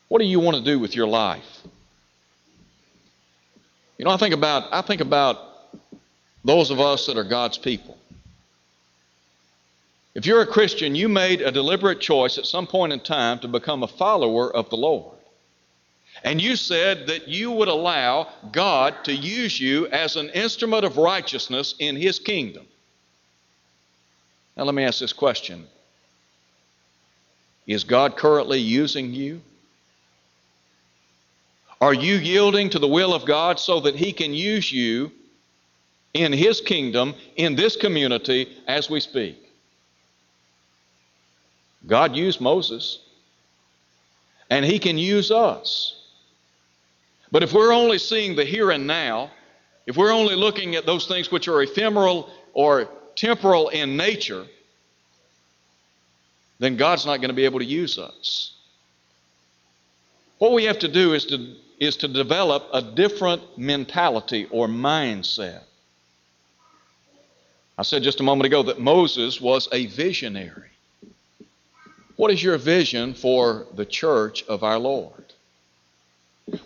What 0.06 0.20
do 0.20 0.26
you 0.26 0.38
want 0.38 0.58
to 0.58 0.62
do 0.62 0.78
with 0.78 0.94
your 0.94 1.08
life? 1.08 1.62
You 3.98 4.04
know, 4.04 4.12
I 4.12 4.16
think 4.16 4.32
about 4.32 4.72
I 4.72 4.82
think 4.82 5.00
about 5.00 5.45
those 6.46 6.70
of 6.70 6.80
us 6.80 7.06
that 7.06 7.18
are 7.18 7.24
God's 7.24 7.58
people. 7.58 7.98
If 10.14 10.24
you're 10.24 10.40
a 10.40 10.46
Christian, 10.46 10.94
you 10.94 11.08
made 11.08 11.42
a 11.42 11.50
deliberate 11.50 12.00
choice 12.00 12.38
at 12.38 12.46
some 12.46 12.66
point 12.66 12.92
in 12.92 13.00
time 13.00 13.40
to 13.40 13.48
become 13.48 13.82
a 13.82 13.88
follower 13.88 14.54
of 14.54 14.70
the 14.70 14.76
Lord. 14.76 15.14
And 16.22 16.40
you 16.40 16.56
said 16.56 17.08
that 17.08 17.28
you 17.28 17.50
would 17.50 17.68
allow 17.68 18.28
God 18.52 19.04
to 19.04 19.12
use 19.12 19.60
you 19.60 19.88
as 19.88 20.16
an 20.16 20.30
instrument 20.30 20.84
of 20.84 20.96
righteousness 20.96 21.74
in 21.80 21.96
His 21.96 22.18
kingdom. 22.18 22.64
Now, 24.56 24.64
let 24.64 24.74
me 24.74 24.84
ask 24.84 25.00
this 25.00 25.12
question 25.12 25.66
Is 27.66 27.84
God 27.84 28.16
currently 28.16 28.60
using 28.60 29.12
you? 29.12 29.42
Are 31.80 31.92
you 31.92 32.14
yielding 32.14 32.70
to 32.70 32.78
the 32.78 32.88
will 32.88 33.12
of 33.12 33.26
God 33.26 33.60
so 33.60 33.80
that 33.80 33.96
He 33.96 34.12
can 34.12 34.32
use 34.32 34.72
you 34.72 35.12
in 36.16 36.32
His 36.32 36.60
kingdom, 36.60 37.14
in 37.36 37.54
this 37.54 37.76
community, 37.76 38.48
as 38.66 38.90
we 38.90 39.00
speak? 39.00 39.36
God 41.86 42.16
used 42.16 42.40
Moses, 42.40 43.00
and 44.50 44.64
He 44.64 44.78
can 44.78 44.98
use 44.98 45.30
us. 45.30 45.94
But 47.30 47.42
if 47.42 47.52
we're 47.52 47.72
only 47.72 47.98
seeing 47.98 48.36
the 48.36 48.44
here 48.44 48.70
and 48.70 48.86
now, 48.86 49.30
if 49.86 49.96
we're 49.96 50.12
only 50.12 50.34
looking 50.34 50.74
at 50.74 50.86
those 50.86 51.06
things 51.06 51.30
which 51.30 51.48
are 51.48 51.62
ephemeral 51.62 52.30
or 52.52 52.88
temporal 53.14 53.68
in 53.68 53.96
nature, 53.96 54.46
then 56.58 56.76
God's 56.76 57.06
not 57.06 57.18
going 57.18 57.28
to 57.28 57.34
be 57.34 57.44
able 57.44 57.58
to 57.58 57.64
use 57.64 57.98
us. 57.98 58.52
What 60.38 60.52
we 60.52 60.64
have 60.64 60.78
to 60.80 60.88
do 60.88 61.14
is 61.14 61.24
to, 61.26 61.54
is 61.78 61.96
to 61.98 62.08
develop 62.08 62.68
a 62.72 62.82
different 62.82 63.58
mentality 63.58 64.46
or 64.50 64.66
mindset. 64.66 65.62
I 67.78 67.82
said 67.82 68.02
just 68.02 68.20
a 68.20 68.24
moment 68.24 68.46
ago 68.46 68.62
that 68.64 68.80
Moses 68.80 69.40
was 69.40 69.68
a 69.72 69.86
visionary. 69.86 70.70
What 72.16 72.30
is 72.30 72.42
your 72.42 72.56
vision 72.56 73.12
for 73.12 73.66
the 73.74 73.84
church 73.84 74.44
of 74.44 74.64
our 74.64 74.78
Lord? 74.78 75.24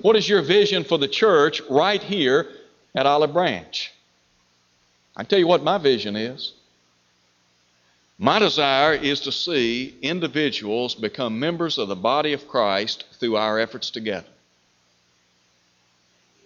What 0.03 0.15
is 0.17 0.29
your 0.29 0.43
vision 0.43 0.85
for 0.85 0.99
the 0.99 1.09
church 1.09 1.61
right 1.69 2.03
here 2.03 2.47
at 2.95 3.07
Olive 3.07 3.33
Branch? 3.33 3.93
I 5.17 5.25
tell 5.25 5.39
you 5.39 5.49
what 5.49 5.65
my 5.65 5.79
vision 5.79 6.15
is. 6.15 6.53
My 8.19 8.39
desire 8.39 8.93
is 8.93 9.21
to 9.21 9.33
see 9.33 9.97
individuals 10.03 10.95
become 10.95 11.41
members 11.41 11.79
of 11.79 11.89
the 11.89 11.97
body 11.97 12.35
of 12.35 12.47
Christ 12.47 13.05
through 13.19 13.37
our 13.37 13.59
efforts 13.59 13.91
together. 13.91 14.29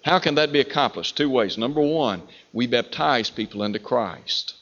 How 0.04 0.18
can 0.18 0.34
that 0.34 0.52
be 0.52 0.60
accomplished? 0.60 1.16
Two 1.16 1.30
ways. 1.30 1.56
Number 1.56 1.80
one, 1.80 2.22
we 2.52 2.66
baptize 2.66 3.30
people 3.30 3.62
into 3.62 3.78
Christ. 3.78 4.54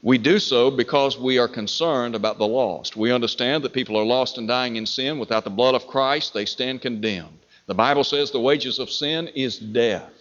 We 0.00 0.16
do 0.16 0.38
so 0.38 0.70
because 0.70 1.18
we 1.18 1.38
are 1.38 1.48
concerned 1.48 2.14
about 2.14 2.38
the 2.38 2.46
lost. 2.46 2.94
We 2.96 3.10
understand 3.10 3.64
that 3.64 3.72
people 3.72 3.96
are 3.96 4.04
lost 4.04 4.38
and 4.38 4.46
dying 4.46 4.76
in 4.76 4.86
sin. 4.86 5.18
Without 5.18 5.42
the 5.42 5.50
blood 5.50 5.74
of 5.74 5.88
Christ, 5.88 6.34
they 6.34 6.44
stand 6.44 6.82
condemned. 6.82 7.40
The 7.66 7.74
Bible 7.74 8.04
says 8.04 8.30
the 8.30 8.38
wages 8.38 8.78
of 8.78 8.90
sin 8.90 9.26
is 9.34 9.58
death. 9.58 10.12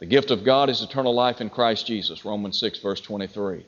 The 0.00 0.06
gift 0.06 0.32
of 0.32 0.42
God 0.42 0.70
is 0.70 0.82
eternal 0.82 1.14
life 1.14 1.40
in 1.40 1.50
Christ 1.50 1.86
Jesus, 1.86 2.24
Romans 2.24 2.58
6, 2.58 2.80
verse 2.80 3.00
23. 3.00 3.64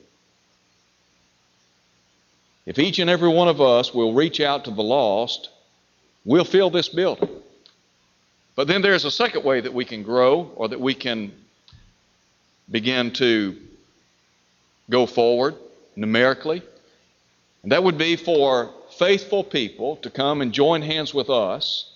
If 2.65 2.79
each 2.79 2.99
and 2.99 3.09
every 3.09 3.29
one 3.29 3.47
of 3.47 3.61
us 3.61 3.93
will 3.93 4.13
reach 4.13 4.41
out 4.41 4.65
to 4.65 4.71
the 4.71 4.83
lost, 4.83 5.49
we'll 6.25 6.43
fill 6.43 6.69
this 6.69 6.89
building. 6.89 7.29
But 8.55 8.67
then 8.67 8.81
there's 8.81 9.05
a 9.05 9.11
second 9.11 9.43
way 9.43 9.61
that 9.61 9.73
we 9.73 9.85
can 9.85 10.03
grow 10.03 10.51
or 10.55 10.67
that 10.69 10.79
we 10.79 10.93
can 10.93 11.31
begin 12.69 13.11
to 13.13 13.57
go 14.89 15.05
forward 15.05 15.55
numerically. 15.95 16.61
And 17.63 17.71
that 17.71 17.83
would 17.83 17.97
be 17.97 18.15
for 18.15 18.71
faithful 18.97 19.43
people 19.43 19.97
to 19.97 20.09
come 20.09 20.41
and 20.41 20.51
join 20.51 20.81
hands 20.81 21.13
with 21.13 21.29
us 21.29 21.91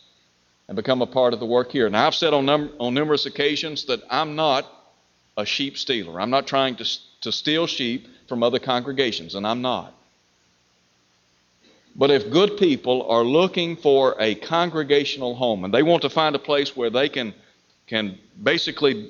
and 0.67 0.75
become 0.75 1.01
a 1.01 1.07
part 1.07 1.33
of 1.33 1.39
the 1.39 1.45
work 1.45 1.71
here. 1.71 1.89
Now, 1.89 2.07
I've 2.07 2.15
said 2.15 2.33
on, 2.33 2.45
num- 2.45 2.71
on 2.79 2.93
numerous 2.93 3.25
occasions 3.25 3.85
that 3.85 4.01
I'm 4.09 4.35
not 4.35 4.65
a 5.37 5.45
sheep 5.45 5.77
stealer. 5.77 6.19
I'm 6.19 6.29
not 6.29 6.47
trying 6.47 6.75
to, 6.77 6.85
to 7.21 7.31
steal 7.31 7.67
sheep 7.67 8.07
from 8.27 8.43
other 8.43 8.59
congregations, 8.59 9.35
and 9.35 9.45
I'm 9.45 9.61
not. 9.61 9.93
But 11.97 12.11
if 12.11 12.29
good 12.29 12.57
people 12.57 13.09
are 13.09 13.23
looking 13.23 13.75
for 13.75 14.15
a 14.19 14.35
congregational 14.35 15.33
home 15.33 15.65
and 15.65 15.73
they 15.73 15.81
want 15.81 16.03
to 16.03 16.09
find 16.09 16.35
a 16.35 16.39
place 16.39 16.75
where 16.75 16.91
they 16.91 17.09
can, 17.09 17.33
can 17.87 18.19
basically 18.41 19.09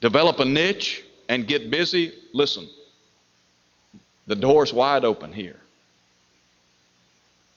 develop 0.00 0.38
a 0.38 0.44
niche 0.44 1.02
and 1.28 1.46
get 1.48 1.68
busy, 1.70 2.12
listen, 2.32 2.68
the 4.28 4.36
door's 4.36 4.72
wide 4.72 5.04
open 5.04 5.32
here. 5.32 5.56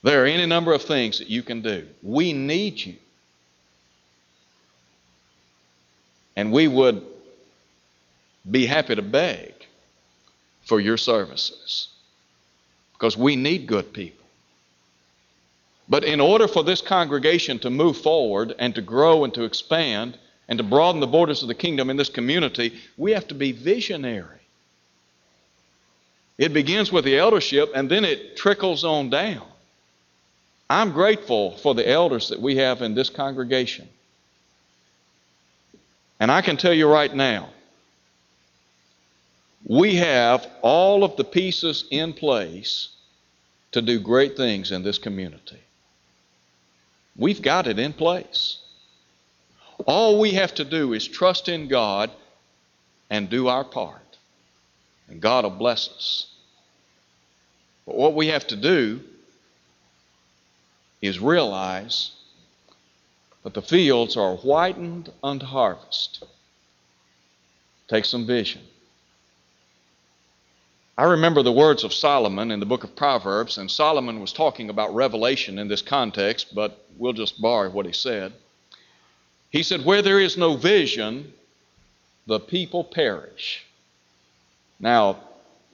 There 0.01 0.23
are 0.23 0.25
any 0.25 0.47
number 0.47 0.73
of 0.73 0.81
things 0.81 1.19
that 1.19 1.29
you 1.29 1.43
can 1.43 1.61
do. 1.61 1.87
We 2.01 2.33
need 2.33 2.79
you. 2.79 2.95
And 6.35 6.51
we 6.51 6.67
would 6.67 7.05
be 8.49 8.65
happy 8.65 8.95
to 8.95 9.03
beg 9.03 9.53
for 10.63 10.79
your 10.79 10.97
services 10.97 11.92
because 13.03 13.17
we 13.17 13.35
need 13.35 13.67
good 13.67 13.91
people. 13.91 14.25
But 15.89 16.05
in 16.05 16.21
order 16.21 16.47
for 16.47 16.63
this 16.63 16.79
congregation 16.79 17.59
to 17.59 17.69
move 17.69 17.97
forward 17.97 18.55
and 18.57 18.73
to 18.75 18.81
grow 18.81 19.25
and 19.25 19.33
to 19.33 19.43
expand, 19.43 20.17
and 20.47 20.57
to 20.57 20.63
broaden 20.63 21.01
the 21.01 21.07
borders 21.07 21.41
of 21.41 21.49
the 21.49 21.53
kingdom 21.53 21.89
in 21.89 21.97
this 21.97 22.07
community, 22.07 22.79
we 22.95 23.11
have 23.11 23.27
to 23.27 23.35
be 23.35 23.51
visionary. 23.51 24.39
It 26.37 26.53
begins 26.53 26.93
with 26.93 27.03
the 27.03 27.17
eldership 27.17 27.73
and 27.75 27.91
then 27.91 28.05
it 28.05 28.37
trickles 28.37 28.85
on 28.85 29.09
down. 29.09 29.47
I'm 30.69 30.93
grateful 30.93 31.57
for 31.57 31.75
the 31.75 31.89
elders 31.89 32.29
that 32.29 32.39
we 32.39 32.55
have 32.55 32.81
in 32.81 32.95
this 32.95 33.09
congregation. 33.09 33.89
And 36.21 36.31
I 36.31 36.41
can 36.41 36.55
tell 36.55 36.73
you 36.73 36.89
right 36.89 37.13
now, 37.13 37.49
we 39.65 39.95
have 39.95 40.47
all 40.61 41.03
of 41.03 41.17
the 41.17 41.25
pieces 41.25 41.83
in 41.91 42.13
place 42.13 42.92
to 43.73 43.81
do 43.81 43.99
great 43.99 44.37
things 44.37 44.71
in 44.71 44.83
this 44.83 44.97
community. 44.97 45.59
We've 47.15 47.41
got 47.41 47.67
it 47.67 47.77
in 47.77 47.93
place. 47.93 48.59
All 49.85 50.19
we 50.19 50.31
have 50.31 50.53
to 50.55 50.63
do 50.63 50.93
is 50.93 51.07
trust 51.07 51.49
in 51.49 51.67
God 51.67 52.11
and 53.09 53.29
do 53.29 53.47
our 53.47 53.63
part. 53.63 53.99
And 55.07 55.21
God 55.21 55.43
will 55.43 55.51
bless 55.51 55.89
us. 55.89 56.27
But 57.85 57.95
what 57.95 58.15
we 58.15 58.27
have 58.27 58.47
to 58.47 58.55
do 58.55 59.01
is 61.01 61.19
realize 61.19 62.11
that 63.43 63.53
the 63.53 63.61
fields 63.61 64.15
are 64.15 64.37
whitened 64.37 65.11
unto 65.21 65.45
harvest. 65.45 66.23
Take 67.87 68.05
some 68.05 68.25
vision. 68.25 68.61
I 70.95 71.05
remember 71.05 71.41
the 71.41 71.51
words 71.51 71.83
of 71.83 71.91
Solomon 71.91 72.51
in 72.51 72.59
the 72.59 72.67
book 72.67 72.83
of 72.83 72.95
Proverbs, 72.95 73.57
and 73.57 73.69
Solomon 73.69 74.19
was 74.19 74.31
talking 74.31 74.69
about 74.69 74.93
revelation 74.93 75.57
in 75.57 75.67
this 75.67 75.81
context, 75.81 76.53
but 76.53 76.85
we'll 76.97 77.13
just 77.13 77.41
borrow 77.41 77.71
what 77.71 77.87
he 77.87 77.93
said. 77.93 78.31
He 79.49 79.63
said, 79.63 79.83
Where 79.83 80.03
there 80.03 80.19
is 80.19 80.37
no 80.37 80.55
vision, 80.55 81.33
the 82.27 82.39
people 82.39 82.83
perish. 82.83 83.65
Now, 84.79 85.17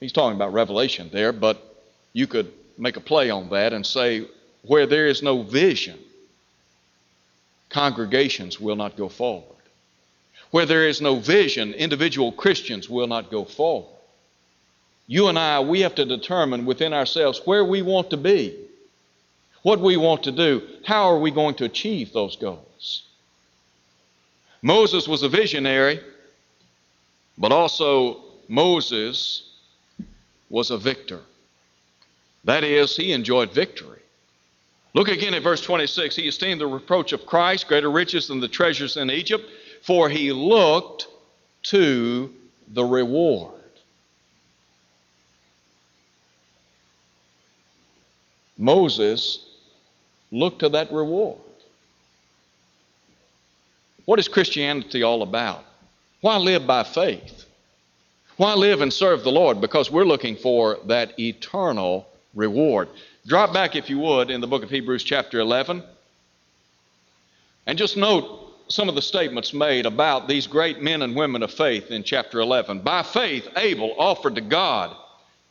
he's 0.00 0.12
talking 0.12 0.36
about 0.36 0.54
revelation 0.54 1.10
there, 1.12 1.32
but 1.34 1.82
you 2.14 2.26
could 2.26 2.50
make 2.78 2.96
a 2.96 3.00
play 3.00 3.28
on 3.28 3.50
that 3.50 3.74
and 3.74 3.84
say, 3.84 4.26
Where 4.62 4.86
there 4.86 5.06
is 5.06 5.22
no 5.22 5.42
vision, 5.42 5.98
congregations 7.68 8.58
will 8.58 8.76
not 8.76 8.96
go 8.96 9.10
forward. 9.10 9.44
Where 10.50 10.66
there 10.66 10.88
is 10.88 11.02
no 11.02 11.16
vision, 11.16 11.74
individual 11.74 12.32
Christians 12.32 12.88
will 12.88 13.06
not 13.06 13.30
go 13.30 13.44
forward 13.44 13.99
you 15.10 15.26
and 15.26 15.36
I, 15.36 15.58
we 15.58 15.80
have 15.80 15.96
to 15.96 16.04
determine 16.04 16.64
within 16.64 16.92
ourselves 16.92 17.42
where 17.44 17.64
we 17.64 17.82
want 17.82 18.10
to 18.10 18.16
be, 18.16 18.56
what 19.62 19.80
we 19.80 19.96
want 19.96 20.22
to 20.22 20.30
do, 20.30 20.62
how 20.84 21.10
are 21.10 21.18
we 21.18 21.32
going 21.32 21.56
to 21.56 21.64
achieve 21.64 22.12
those 22.12 22.36
goals. 22.36 23.02
Moses 24.62 25.08
was 25.08 25.24
a 25.24 25.28
visionary, 25.28 25.98
but 27.36 27.50
also 27.50 28.20
Moses 28.46 29.50
was 30.48 30.70
a 30.70 30.78
victor. 30.78 31.18
That 32.44 32.62
is, 32.62 32.94
he 32.94 33.10
enjoyed 33.10 33.52
victory. 33.52 33.98
Look 34.94 35.08
again 35.08 35.34
at 35.34 35.42
verse 35.42 35.60
26. 35.60 36.14
He 36.14 36.28
esteemed 36.28 36.60
the 36.60 36.68
reproach 36.68 37.12
of 37.12 37.26
Christ 37.26 37.66
greater 37.66 37.90
riches 37.90 38.28
than 38.28 38.38
the 38.38 38.46
treasures 38.46 38.96
in 38.96 39.10
Egypt, 39.10 39.50
for 39.82 40.08
he 40.08 40.32
looked 40.32 41.08
to 41.64 42.32
the 42.68 42.84
reward. 42.84 43.59
Moses 48.60 49.46
looked 50.30 50.60
to 50.60 50.68
that 50.68 50.92
reward. 50.92 51.38
What 54.04 54.18
is 54.18 54.28
Christianity 54.28 55.02
all 55.02 55.22
about? 55.22 55.64
Why 56.20 56.36
live 56.36 56.66
by 56.66 56.84
faith? 56.84 57.46
Why 58.36 58.54
live 58.54 58.82
and 58.82 58.92
serve 58.92 59.24
the 59.24 59.32
Lord? 59.32 59.60
Because 59.60 59.90
we're 59.90 60.04
looking 60.04 60.36
for 60.36 60.78
that 60.86 61.18
eternal 61.18 62.06
reward. 62.34 62.88
Drop 63.26 63.52
back, 63.52 63.76
if 63.76 63.88
you 63.88 63.98
would, 63.98 64.30
in 64.30 64.40
the 64.40 64.46
book 64.46 64.62
of 64.62 64.70
Hebrews, 64.70 65.04
chapter 65.04 65.40
11, 65.40 65.82
and 67.66 67.78
just 67.78 67.96
note 67.96 68.52
some 68.68 68.88
of 68.88 68.94
the 68.94 69.02
statements 69.02 69.52
made 69.52 69.86
about 69.86 70.28
these 70.28 70.46
great 70.46 70.82
men 70.82 71.02
and 71.02 71.16
women 71.16 71.42
of 71.42 71.50
faith 71.50 71.90
in 71.90 72.02
chapter 72.02 72.40
11. 72.40 72.80
By 72.80 73.02
faith, 73.02 73.48
Abel 73.56 73.94
offered 73.98 74.34
to 74.36 74.40
God 74.40 74.96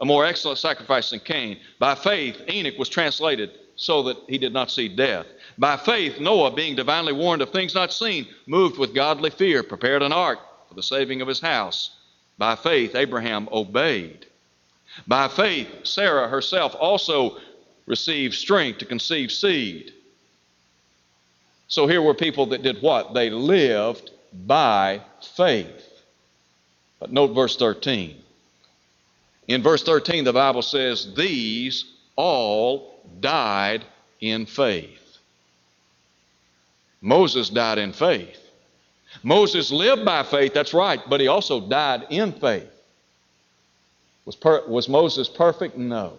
a 0.02 0.06
more 0.06 0.26
excellent 0.26 0.60
sacrifice 0.60 1.10
than 1.10 1.20
Cain. 1.20 1.58
By 1.78 1.96
faith, 1.96 2.42
Enoch 2.50 2.78
was 2.78 2.90
translated 2.90 3.52
so 3.76 4.04
that 4.04 4.18
he 4.28 4.38
did 4.38 4.54
not 4.54 4.72
see 4.72 4.88
death. 4.88 5.26
By 5.58 5.78
faith, 5.78 6.20
Noah, 6.20 6.52
being 6.52 6.76
divinely 6.76 7.14
warned 7.14 7.42
of 7.42 7.52
things 7.52 7.74
not 7.74 7.94
seen, 7.94 8.28
moved 8.46 8.78
with 8.78 8.94
godly 8.94 9.30
fear, 9.30 9.64
prepared 9.64 10.04
an 10.04 10.12
ark 10.12 10.40
for 10.68 10.74
the 10.74 10.84
saving 10.84 11.22
of 11.22 11.28
his 11.28 11.40
house. 11.40 11.98
By 12.38 12.56
faith, 12.56 12.96
Abraham 12.96 13.48
obeyed. 13.52 14.26
By 15.08 15.28
faith, 15.28 15.68
Sarah 15.84 16.28
herself 16.28 16.76
also 16.80 17.38
received 17.86 18.36
strength 18.36 18.80
to 18.80 18.86
conceive 18.86 19.32
seed. 19.32 19.94
So 21.68 21.88
here 21.88 22.02
were 22.02 22.14
people 22.14 22.48
that 22.48 22.64
did 22.64 22.82
what? 22.82 23.14
They 23.14 23.30
lived 23.30 24.12
by 24.46 25.02
faith. 25.36 25.86
But 27.00 27.12
note 27.12 27.34
verse 27.34 27.56
13. 27.58 28.22
In 29.50 29.64
verse 29.64 29.82
13, 29.82 30.26
the 30.26 30.32
Bible 30.32 30.62
says, 30.62 31.16
These 31.16 31.86
all 32.16 33.02
died 33.20 33.84
in 34.22 34.46
faith. 34.46 35.18
Moses 37.02 37.50
died 37.50 37.80
in 37.80 37.92
faith. 37.92 38.38
Moses 39.24 39.72
lived 39.72 40.06
by 40.06 40.22
faith, 40.22 40.54
that's 40.54 40.74
right, 40.74 41.02
but 41.10 41.20
he 41.20 41.28
also 41.28 41.68
died 41.68 42.06
in 42.12 42.32
faith. 42.34 42.70
Was, 44.26 44.36
per, 44.36 44.68
was 44.68 44.88
Moses 44.88 45.28
perfect? 45.28 45.76
No. 45.76 46.14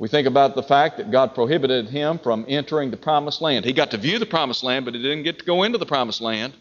We 0.00 0.08
think 0.08 0.26
about 0.26 0.56
the 0.56 0.64
fact 0.64 0.96
that 0.96 1.12
God 1.12 1.36
prohibited 1.36 1.88
him 1.88 2.18
from 2.18 2.46
entering 2.48 2.90
the 2.90 2.96
promised 2.96 3.40
land. 3.40 3.64
He 3.64 3.72
got 3.72 3.92
to 3.92 3.96
view 3.96 4.18
the 4.18 4.26
promised 4.26 4.64
land, 4.64 4.86
but 4.86 4.94
he 4.94 5.02
didn't 5.02 5.22
get 5.22 5.38
to 5.38 5.44
go 5.44 5.62
into 5.62 5.78
the 5.78 5.86
promised 5.86 6.20
land. 6.20 6.52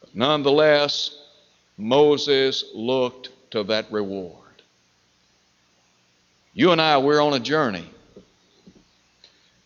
But 0.00 0.16
nonetheless, 0.16 1.16
Moses 1.76 2.64
looked 2.74 3.28
to 3.50 3.64
that 3.64 3.90
reward. 3.90 4.34
You 6.54 6.72
and 6.72 6.80
I, 6.80 6.98
we're 6.98 7.22
on 7.22 7.34
a 7.34 7.40
journey. 7.40 7.88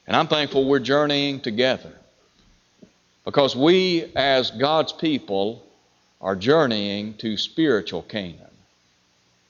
And 0.06 0.16
I'm 0.16 0.26
thankful 0.26 0.68
we're 0.68 0.78
journeying 0.78 1.40
together. 1.40 1.92
Because 3.24 3.56
we, 3.56 4.04
as 4.16 4.50
God's 4.50 4.92
people, 4.92 5.64
are 6.20 6.36
journeying 6.36 7.14
to 7.14 7.36
spiritual 7.36 8.02
Canaan. 8.02 8.38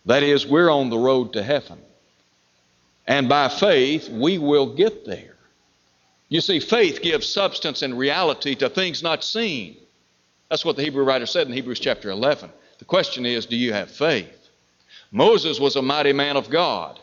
That 0.07 0.23
is, 0.23 0.47
we're 0.47 0.71
on 0.71 0.91
the 0.91 0.99
road 0.99 1.33
to 1.35 1.43
heaven. 1.43 1.79
And 3.07 3.29
by 3.29 3.49
faith, 3.49 4.09
we 4.09 4.39
will 4.39 4.75
get 4.75 5.05
there. 5.05 5.37
You 6.29 6.41
see, 6.41 6.61
faith 6.61 7.03
gives 7.03 7.29
substance 7.29 7.83
and 7.83 7.99
reality 7.99 8.55
to 8.57 8.69
things 8.69 9.03
not 9.03 9.23
seen. 9.23 9.77
That's 10.49 10.65
what 10.65 10.77
the 10.77 10.83
Hebrew 10.83 11.05
writer 11.05 11.27
said 11.27 11.47
in 11.47 11.53
Hebrews 11.53 11.81
chapter 11.81 12.11
11. 12.11 12.51
The 12.83 12.87
question 12.87 13.25
is 13.25 13.47
do 13.47 13.55
you 13.55 13.73
have 13.73 13.93
faith? 13.93 14.49
Moses 15.13 15.61
was 15.61 15.77
a 15.77 15.83
mighty 15.83 16.13
man 16.13 16.37
of 16.37 16.51
God. 16.51 16.99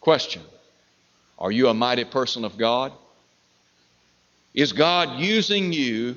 Question 0.00 0.42
Are 1.38 1.52
you 1.52 1.68
a 1.68 1.74
mighty 1.74 2.02
person 2.02 2.44
of 2.44 2.58
God? 2.58 2.90
Is 4.52 4.72
God 4.72 5.20
using 5.20 5.72
you 5.72 6.16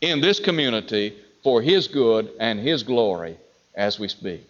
in 0.00 0.20
this 0.20 0.38
community 0.38 1.16
for 1.42 1.60
His 1.60 1.88
good 1.88 2.30
and 2.38 2.60
His 2.60 2.84
glory 2.84 3.36
as 3.74 3.98
we 3.98 4.06
speak? 4.06 4.48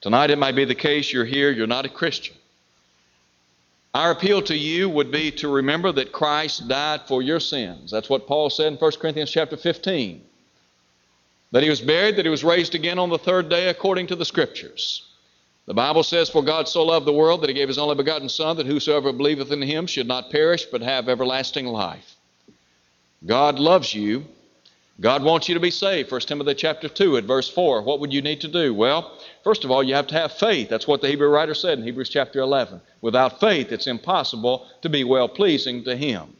Tonight 0.00 0.30
it 0.30 0.38
might 0.38 0.56
be 0.56 0.64
the 0.64 0.74
case 0.74 1.12
you're 1.12 1.26
here, 1.26 1.50
you're 1.50 1.66
not 1.66 1.84
a 1.84 1.90
Christian. 1.90 2.34
Our 3.92 4.12
appeal 4.12 4.40
to 4.40 4.56
you 4.56 4.88
would 4.88 5.12
be 5.12 5.32
to 5.32 5.48
remember 5.48 5.92
that 5.92 6.12
Christ 6.12 6.66
died 6.66 7.02
for 7.06 7.20
your 7.20 7.40
sins. 7.40 7.90
That's 7.90 8.08
what 8.08 8.26
Paul 8.26 8.48
said 8.48 8.72
in 8.72 8.78
1 8.78 8.92
Corinthians 8.92 9.30
chapter 9.30 9.58
15 9.58 10.24
that 11.52 11.62
he 11.62 11.70
was 11.70 11.80
buried, 11.80 12.16
that 12.16 12.26
he 12.26 12.30
was 12.30 12.44
raised 12.44 12.74
again 12.74 12.98
on 12.98 13.08
the 13.08 13.18
third 13.18 13.48
day 13.48 13.68
according 13.68 14.06
to 14.08 14.16
the 14.16 14.24
Scriptures. 14.24 15.04
The 15.66 15.74
Bible 15.74 16.02
says, 16.02 16.30
For 16.30 16.42
God 16.42 16.66
so 16.66 16.82
loved 16.82 17.06
the 17.06 17.12
world 17.12 17.42
that 17.42 17.50
he 17.50 17.54
gave 17.54 17.68
his 17.68 17.78
only 17.78 17.94
begotten 17.94 18.28
Son, 18.28 18.56
that 18.56 18.66
whosoever 18.66 19.12
believeth 19.12 19.52
in 19.52 19.60
him 19.60 19.86
should 19.86 20.08
not 20.08 20.30
perish, 20.30 20.64
but 20.64 20.80
have 20.80 21.08
everlasting 21.08 21.66
life. 21.66 22.16
God 23.26 23.58
loves 23.58 23.94
you. 23.94 24.24
God 25.00 25.22
wants 25.22 25.48
you 25.48 25.54
to 25.54 25.60
be 25.60 25.70
saved. 25.70 26.10
1 26.10 26.22
Timothy 26.22 26.54
chapter 26.54 26.88
2 26.88 27.18
at 27.18 27.24
verse 27.24 27.48
4. 27.48 27.82
What 27.82 28.00
would 28.00 28.12
you 28.12 28.22
need 28.22 28.40
to 28.40 28.48
do? 28.48 28.74
Well, 28.74 29.12
first 29.44 29.64
of 29.64 29.70
all, 29.70 29.82
you 29.82 29.94
have 29.94 30.08
to 30.08 30.14
have 30.14 30.32
faith. 30.32 30.68
That's 30.68 30.88
what 30.88 31.02
the 31.02 31.08
Hebrew 31.08 31.28
writer 31.28 31.54
said 31.54 31.78
in 31.78 31.84
Hebrews 31.84 32.08
chapter 32.08 32.40
11. 32.40 32.80
Without 33.00 33.38
faith, 33.38 33.70
it's 33.70 33.86
impossible 33.86 34.66
to 34.82 34.88
be 34.88 35.04
well 35.04 35.28
pleasing 35.28 35.84
to 35.84 35.96
him. 35.96 36.34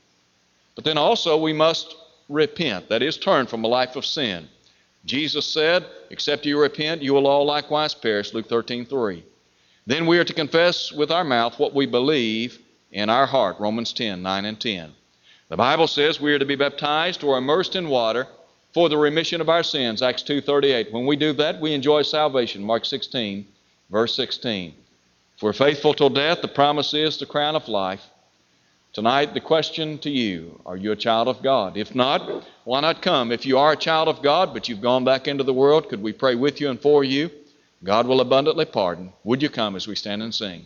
But 0.74 0.84
then 0.84 0.98
also, 0.98 1.36
we 1.36 1.52
must 1.52 1.96
repent. 2.28 2.88
That 2.88 3.02
is, 3.02 3.16
turn 3.16 3.46
from 3.46 3.62
a 3.64 3.68
life 3.68 3.94
of 3.94 4.06
sin. 4.06 4.48
Jesus 5.04 5.46
said, 5.46 5.86
Except 6.10 6.46
you 6.46 6.60
repent, 6.60 7.02
you 7.02 7.14
will 7.14 7.26
all 7.26 7.44
likewise 7.44 7.94
perish. 7.94 8.34
Luke 8.34 8.48
13, 8.48 8.86
3. 8.86 9.24
Then 9.86 10.06
we 10.06 10.18
are 10.18 10.24
to 10.24 10.34
confess 10.34 10.92
with 10.92 11.10
our 11.10 11.24
mouth 11.24 11.58
what 11.58 11.74
we 11.74 11.86
believe 11.86 12.58
in 12.92 13.08
our 13.08 13.26
heart. 13.26 13.56
Romans 13.58 13.92
10, 13.92 14.22
9 14.22 14.44
and 14.44 14.60
10. 14.60 14.92
The 15.48 15.56
Bible 15.56 15.86
says 15.86 16.20
we 16.20 16.34
are 16.34 16.38
to 16.38 16.44
be 16.44 16.56
baptized 16.56 17.24
or 17.24 17.38
immersed 17.38 17.74
in 17.74 17.88
water 17.88 18.26
for 18.74 18.88
the 18.88 18.98
remission 18.98 19.40
of 19.40 19.48
our 19.48 19.62
sins. 19.62 20.02
Acts 20.02 20.22
2.38. 20.22 20.92
When 20.92 21.06
we 21.06 21.16
do 21.16 21.32
that, 21.34 21.60
we 21.60 21.72
enjoy 21.72 22.02
salvation. 22.02 22.62
Mark 22.62 22.84
16, 22.84 23.46
verse 23.90 24.14
16. 24.14 24.74
If 25.36 25.42
we're 25.42 25.52
faithful 25.52 25.94
till 25.94 26.10
death, 26.10 26.42
the 26.42 26.48
promise 26.48 26.92
is 26.92 27.16
the 27.16 27.24
crown 27.24 27.56
of 27.56 27.68
life. 27.68 28.02
Tonight, 28.94 29.34
the 29.34 29.40
question 29.40 29.98
to 29.98 30.10
you 30.10 30.60
are 30.64 30.76
you 30.76 30.92
a 30.92 30.96
child 30.96 31.28
of 31.28 31.42
God? 31.42 31.76
If 31.76 31.94
not, 31.94 32.44
why 32.64 32.80
not 32.80 33.02
come? 33.02 33.30
If 33.30 33.44
you 33.44 33.58
are 33.58 33.72
a 33.72 33.76
child 33.76 34.08
of 34.08 34.22
God, 34.22 34.54
but 34.54 34.68
you've 34.68 34.80
gone 34.80 35.04
back 35.04 35.28
into 35.28 35.44
the 35.44 35.52
world, 35.52 35.88
could 35.88 36.02
we 36.02 36.12
pray 36.12 36.34
with 36.34 36.60
you 36.60 36.70
and 36.70 36.80
for 36.80 37.04
you? 37.04 37.30
God 37.84 38.06
will 38.06 38.20
abundantly 38.20 38.64
pardon. 38.64 39.12
Would 39.24 39.42
you 39.42 39.50
come 39.50 39.76
as 39.76 39.86
we 39.86 39.94
stand 39.94 40.22
and 40.22 40.34
sing? 40.34 40.64